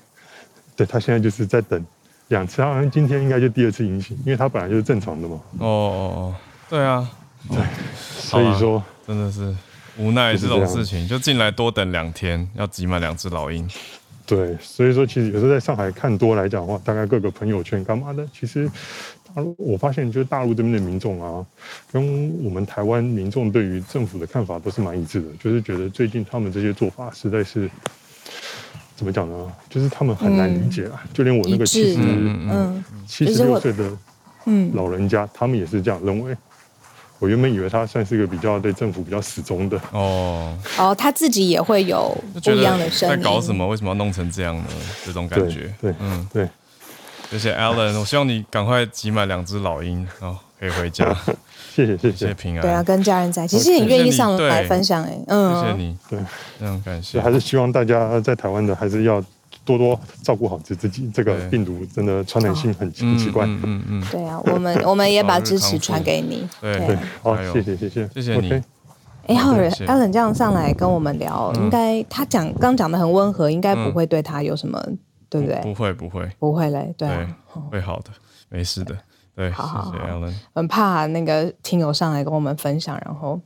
[0.76, 1.84] 对，他现在就是在等
[2.28, 5.40] 两次，好像今天应该就第二次阴性，因为他本来就是正常的嘛。
[5.58, 6.34] 哦哦哦，
[6.68, 7.08] 对啊，
[7.48, 7.58] 对，
[7.96, 9.56] 所以说真的是
[9.96, 13.68] 无奈这种事情，就进来多等两天，要挤满两只老鹰。
[14.26, 18.68] 对，所以说其实有时候在上海看多来讲的话，大概各个朋友圈干嘛的，其实
[19.32, 21.46] 大陆我发现就是大陆这边的民众啊，
[21.92, 27.70] 跟我们台湾民众对于政府的看法都是蛮一致的，就是觉得最近他们这些做法实在是
[28.96, 29.52] 怎么讲呢？
[29.70, 33.96] 就是他们很难理解啊，嗯、就连我那个七十嗯七十六岁的
[34.46, 36.36] 嗯老人家，他们也是这样认为。
[37.18, 43.16] 我原本以为他算是一个比较对政府比较始终的哦哦，他自己也会有不一样的声音。
[43.16, 43.66] 在搞什么？
[43.66, 44.64] 为什么要弄成这样呢？
[45.04, 46.48] 这种感觉，对，对嗯，对。
[47.30, 51.04] 谢谢 Alan，我希望你赶快集满两只老鹰，然哦，可以回家。
[51.74, 52.62] 谢谢谢谢，谢谢平安。
[52.62, 53.58] 对啊，跟家人在一起。
[53.58, 56.18] 其实你愿意上来分享，哎，嗯，谢谢你，对，
[56.58, 57.20] 非常感谢。
[57.20, 59.22] 还是希望大家在台湾的还是要。
[59.66, 63.44] 多多照顾好自自己，这个病毒真的传染性很很奇怪。
[63.44, 66.48] 嗯嗯嗯，对啊，我们我们也把支持传给你。
[66.62, 68.62] 对对，好，谢谢谢谢谢谢你。
[69.26, 74.80] 哎，浩尔，Alan 这样上来跟我们聊，应该他讲刚讲的很温和，应该不会对他有什么，
[75.28, 75.60] 对不对？
[75.62, 77.08] 不会不会不会嘞，对，
[77.70, 78.10] 会好的，
[78.48, 78.96] 没事的。
[79.34, 80.32] 对，谢谢 Alan。
[80.54, 83.40] 很怕那个听友上来跟我们分享，然后。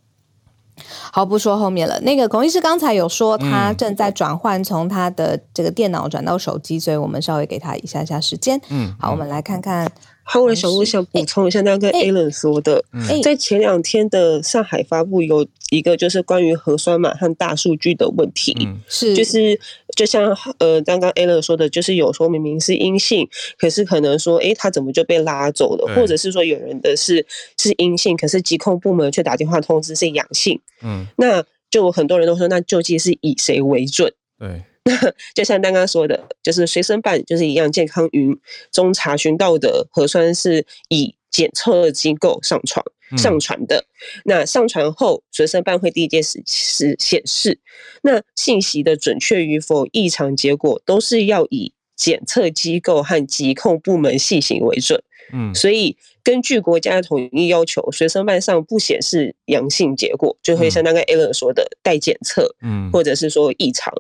[1.12, 2.00] 好，不说后面了。
[2.00, 8.60] 那个孔医师刚才有说，他正在转换从他的这个电脑转到手机，所以我们稍微给他一下下时间。
[8.68, 9.90] 嗯，好，我们来看看。
[10.22, 12.84] 还有小路想补充一下，那个 Alan 说的，
[13.22, 18.56] 在前两天的上海发布有一个就是关于核酸码和大数据的问题，
[18.88, 19.14] 是。
[19.14, 19.58] 就是
[19.96, 27.26] 就像呃刚刚 Alan 说的，就是有说明明是阴性，可是可能说哎他怎么就被拉走了，或者是说有人的是
[27.58, 34.12] 是阴性，可是疾控部门却打电话通知是阳性，嗯，那就很多人都说那究竟是以谁为准？
[34.38, 34.62] 对。
[35.34, 38.38] 就像刚刚说的，就是随身办就是一样，健康云
[38.70, 42.84] 中查询到的核酸是以检测机构上传
[43.16, 43.84] 上传的。
[44.24, 47.58] 那上传后，随身办会第一件事是显示，
[48.02, 55.02] 那信息的准确与否、异常结果都是要以检测机构和疾控部门细行为准。
[55.32, 63.94] 嗯，所以根据国家的统一要求，随身办上不显示阳性结果，就会像刚刚 Alan 说的待检测，嗯，或者是说异常。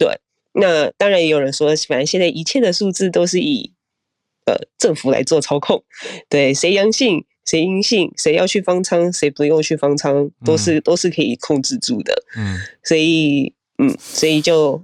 [0.00, 0.18] 对，
[0.54, 3.74] 那当然也有人说，反正现在一切的数字都是以
[4.46, 5.84] 呃政府来做操控，
[6.30, 12.14] 对，谁阳性谁阴性，谁要去方舱，谁不用去方舱，都是、嗯、都是可以控制住的。
[12.38, 14.82] 嗯，所以嗯，所以就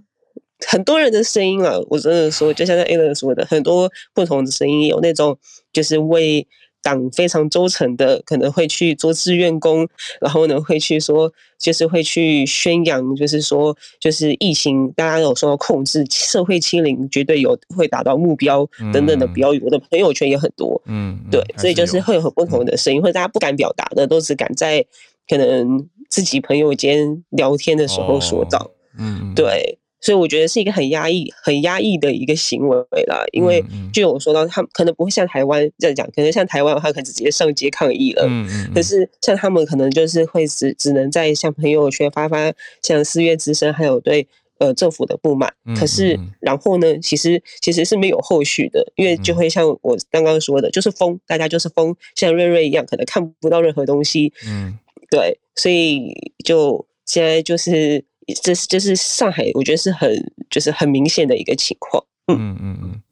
[0.66, 5.38] 很多人的声音啊，我真的说，就像那 Alan 说的，很多不同的声音，有那种
[5.72, 6.46] 就是为。
[6.82, 9.88] 党非常忠诚的，可能会去做志愿工，
[10.20, 19.60] 然后呢，会去说，就是会去宣扬，就是说，就是疫情，大家有说控制社会清零，绝对有会达到目标等等的标语。
[19.64, 24.84] 我的朋友圈也很多，嗯，对，所以就是会有很不同的声音，或者大家不敢表达的，都只敢在
[25.28, 29.78] 可能自己朋友间聊天的时候说到，嗯，对。
[30.06, 32.76] 所以我觉得是一个很压抑、很压抑的一个行为
[33.08, 33.60] 啦，因为
[33.92, 38.24] 就我说到，他们可能不会像台湾这样讲，可能像台湾的话，可能直接上街抗议了。
[38.28, 38.72] 嗯嗯。
[38.72, 42.52] 可是像他们可能就是会只只能在像朋友圈发发
[42.82, 44.28] 像四月之声，还有对
[44.60, 45.52] 呃政府的不满。
[45.76, 54.32] 可是然后呢，其实其实是没有后续的，因为就会像我刚刚说的，就是封，大家就是封，像瑞瑞一样，可能看不到任何东西。
[54.46, 54.78] 嗯。
[55.10, 58.04] 对，所以就现在就是。
[58.42, 60.08] 这是就是上海，我觉得是很
[60.50, 62.04] 就是很明显的一个情况。
[62.28, 63.02] 嗯嗯嗯，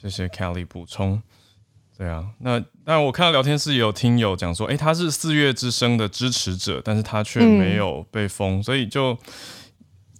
[0.00, 1.22] 谢谢 Kelly 补充。
[1.98, 9.16] 对啊，那那我看到聊天室有听友讲说，哎，他是四月之声的支持者，但是他却没有被封，嗯、所以就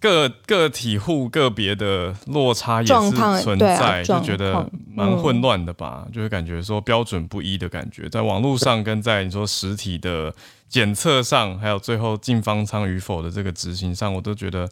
[0.02, 3.10] 个个体户个别的落差也是
[3.42, 10.34] 存在，啊、就觉得蛮混乱的吧，嗯、就会感觉说标准不一的感觉，在网络上跟在你说实体的。
[10.72, 14.66] 检测上，还有最后进方舱与否的这个执行上，我都觉得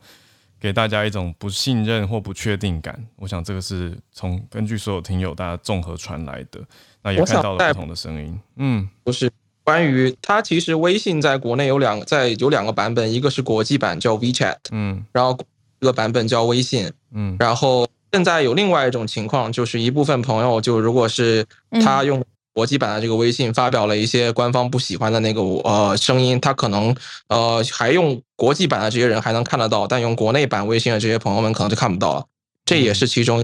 [0.59, 2.99] 给大家一种不信任或不确定感。
[3.17, 6.59] 我想这个是从根据所有听友大家综合传来的，
[7.03, 8.41] 那也看到了不同的声音。
[8.57, 9.31] 嗯，不是
[9.71, 15.39] 关于它，其实微信在国内有两在有两个版本，一个是国际版叫 WeChat，嗯，然后
[15.79, 21.47] 一个版本叫微信，嗯，然后现在有另外一种情况，就是一部分朋友就如果是
[21.85, 22.21] 他用。
[22.53, 26.95] 国际版的这个微信发表了一些官方不喜欢的那个呃声音，他可能
[27.29, 32.25] 呃还用国际版的这些人还能看得到，但用国内版微信的这些朋友们可能就看不到了。
[32.65, 33.43] 这也是其中，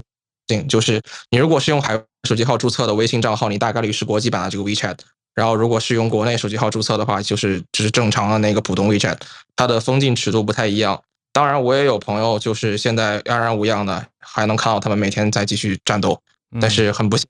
[0.67, 1.01] 就是
[1.31, 4.97] 你如果是用海外手机号注册的微信账号，你大概率是国际版的这个 WeChat；
[5.37, 9.19] 然后如果是用国内手机号注册的话，就是就是正常的那个普通 WeChat，
[9.55, 10.99] 它的封禁尺度不太一样。
[11.31, 16.19] 当然，我也有朋友就是现在安然无恙的，还能看到他们每天在继续战斗，
[16.59, 17.27] 但是很不幸。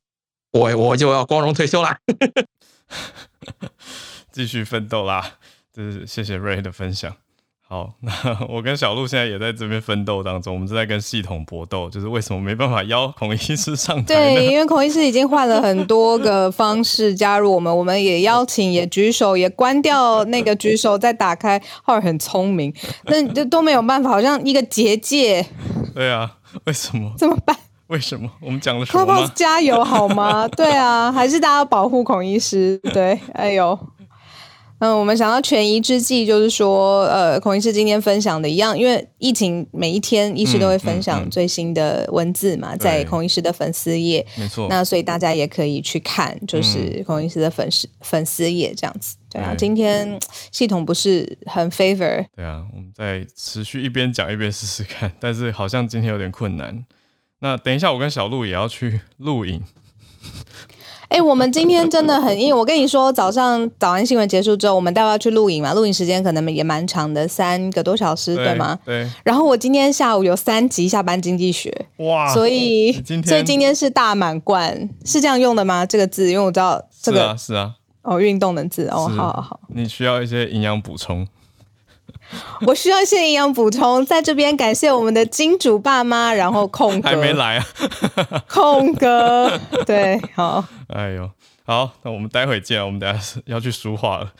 [0.53, 1.97] 我我就要光荣退休了，
[4.31, 5.33] 继续奋斗啦！
[5.73, 7.13] 这是谢谢 Ray 的分享。
[7.69, 8.11] 好， 那
[8.47, 14.03] 我跟小鹿现在也在这边奋斗当中，我们正在跟系统搏斗，就是为什么没办法邀孔医师上台？
[14.05, 25.45] 对，因为孔医师已经换了很多个方式加入我们，我们也邀请，也举手，也关掉那个举手，再打开，浩尔很聪明，那这都没有办法，好像一个结界。
[25.93, 27.11] 对啊，为什么？
[27.17, 27.53] 怎么办？
[27.87, 28.31] 为什么？
[28.39, 30.47] 我们讲了什么加油好吗？
[30.47, 32.77] 对啊，还是大家要保护孔医师？
[32.93, 33.77] 对，哎呦。
[34.79, 44.67] 嗯，我们想要权宜之计，就是说，呃，孔医师今天分享的一样，因为疫情每一天，医师都会分享最新的文字嘛，嗯嗯嗯、在孔医师的粉丝页，没错。
[44.69, 49.17] 那所以大家也可以去看，就是孔医师的粉丝、嗯、粉丝页这样子。
[49.31, 50.19] 对啊，今天
[50.51, 52.25] 系统不是很 favor。
[52.35, 56.85] 对啊，我们再持续一边讲一边试试看，但是好像今天有点困难。
[57.39, 59.63] 那等一下，我跟小鹿也要去录影。
[61.09, 62.55] 哎、欸，我们今天真的很硬。
[62.55, 68.77] 我跟你说，早上早安新闻结束之后，我们待会要去录影嘛，录影时间可能也蛮长的，三个多小时，对，吗？
[68.83, 69.09] 对。
[69.23, 72.33] 然后我今天下午有三集下班经济学，哇！
[72.33, 72.91] 所以，
[73.25, 75.85] 所以今天是大满贯，是这样用的吗？
[75.85, 77.73] 这个字，因为我知道这个是啊，是啊。
[78.01, 79.59] 哦，运动的字哦，好好好。
[79.73, 81.25] 你需要一些营养补充。
[82.67, 87.09] 我需要一些营养补充，在这边感谢我们的金主爸妈，然后空哥。
[87.09, 87.65] 还没来啊，
[88.49, 91.31] 空哥对，好，哎呦，
[91.63, 94.33] 好，那我们待会见，我们等下要去书画了，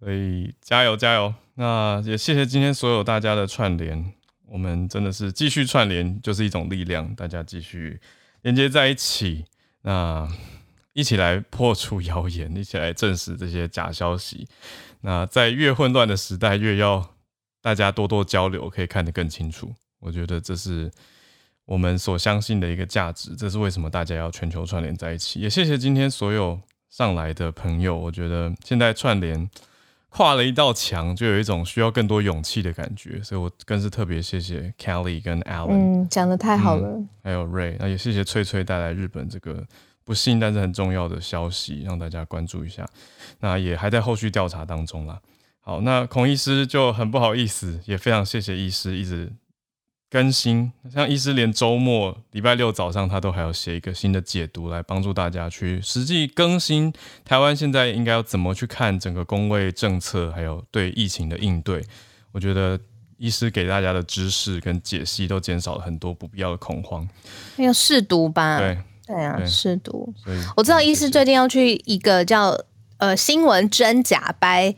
[0.00, 4.12] 所以加油加油，那也谢谢今天所有大家的串联，
[4.48, 8.00] 我们真的是继续串联就是一种力量，大家继续
[8.42, 9.44] 连接在一起，
[9.82, 10.26] 那
[10.94, 14.48] 一起来破除谣言，一起来证实这些假消息，
[15.02, 17.10] 那在越混乱的时代，越要。
[17.66, 19.74] 大家多多交流，可以看得更清楚。
[19.98, 20.88] 我觉得这是
[21.64, 25.40] 我们所相信的一个价值，这是为什么大家要全球串联在一起。
[25.40, 26.60] 也谢谢今天所有
[26.90, 27.96] 上来的朋友。
[27.96, 29.50] 我觉得现在串联
[30.10, 33.20] 跨了一道墙，就有一种需要更多勇气的感觉。
[33.20, 35.72] 所以我更是特别谢谢 Kelly 跟 Alan。
[36.04, 36.90] 嗯，讲的太好了。
[36.90, 39.66] 嗯，还有 Ray，那也谢谢翠翠带来日本这个
[40.04, 42.86] 不幸但是很重要的消息，让大家关注一下。
[43.40, 45.20] 那也还在后续调查当中啦。
[45.68, 49.32] 好，那孔医师就很不好意思，也非常谢谢医师一直
[50.08, 50.70] 更新。
[50.94, 56.92] 像医师连周末礼拜六早上他都还要写一个新的解读，来帮助大家去实际更新
[57.24, 61.84] 台湾现在应该要怎么去看整个公卫政策，还有对疫情的应对。
[62.30, 62.78] 我觉得
[63.16, 67.04] 医师给大家的知识跟解析都减少了很多不必要的恐慌。
[67.56, 70.14] 那个试读吧，对对啊，试读。
[70.56, 72.56] 我知道医师最近要去一个叫
[72.98, 74.72] 呃新闻真假掰。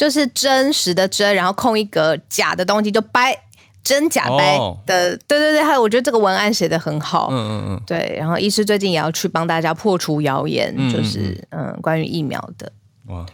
[0.00, 3.38] 就是真实的真，然后空一格假的东西就掰，
[3.84, 8.16] 真假掰的，对对对，还有我觉得这个文案写的很好，嗯嗯嗯，对。
[8.18, 12.72] 然后医师最近也要去帮大家破除谣言，就是嗯关于疫苗的。
[13.08, 13.26] 哇，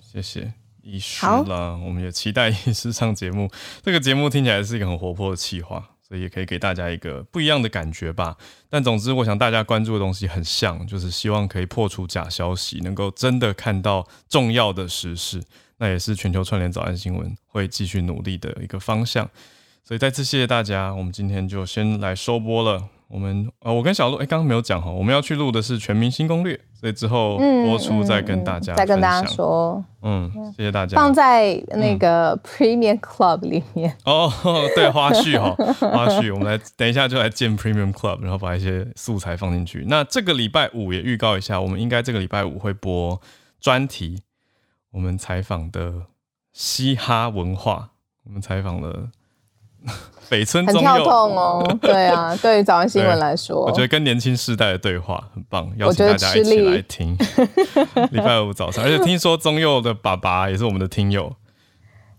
[0.00, 3.50] 谢谢医师啦，我们也期待 医师上节目。
[3.82, 5.86] 这个节目听起来是一个很活泼的企划。
[6.10, 8.36] 所以也可以给大家一个不一样的感觉吧。
[8.68, 15.40] 但总之，我想大家关注的东西很像，就是希望可以破除假消息，能够真的看到重要的实事。
[15.78, 19.30] 那也是全球串联早安新闻会继续努力的一个方向。
[19.84, 22.99] 所以再次谢谢大家，我们今天就先来收播了。
[23.10, 30.94] 我们呃，我跟小鹿哎，刚刚没有讲哈，我们要去录的是全民新攻略，所以之后播出再跟大家、嗯嗯、再跟大家说，嗯，谢谢大家。
[30.96, 34.32] 放在那个 Premium Club 里面、嗯、哦，
[34.76, 35.52] 对，花絮哈，
[35.90, 39.84] 花絮，我们来等一下就来建 Premium Club，然后把一些素材放进去。
[39.88, 43.20] 那这个礼拜五也预告一下，我们应该这个礼拜五会播
[43.60, 44.22] 专题，
[44.92, 46.06] 我们采访的
[46.52, 47.90] 嘻哈文化，
[48.22, 49.10] 我们采访了。
[50.28, 57.16] 北村宗佑很跳痛哦， 对啊， 对于早安新闻来说，我觉得跟年轻世代的对话很棒，邀请大家一起来听。
[58.12, 61.34] 礼拜五早上，而且听说宗佑的爸爸也是我们的听友。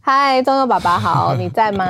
[0.04, 1.88] 嗨，宗佑爸爸好，你在吗？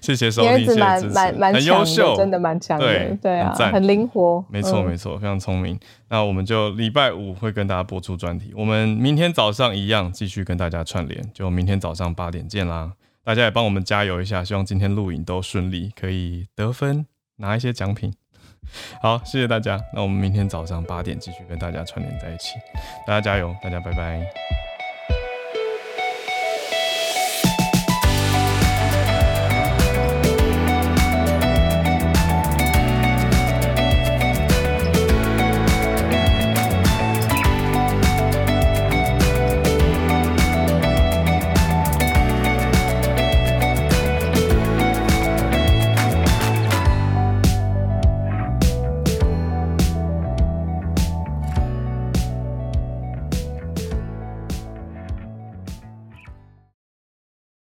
[0.00, 5.78] 谢谢收听，你儿子蛮蛮蛮很优秀，真的蛮强的，对对啊，很灵活，没错没错，非常聪明。
[6.08, 12.90] 那我们就礼拜五会跟大家播出专题，我们明天早上一样继续跟大家串联，就明天早上八点见啦。
[13.24, 17.06] 大家也帮我们加油一下，希望今天录影都顺利，可以得分，
[17.36, 18.14] 拿一些奖品。
[19.00, 19.80] 好，谢谢大家。
[19.94, 22.54] 那我们明天早上八点继续跟大家串联在一起，
[23.06, 24.67] 大家加油，大家拜拜。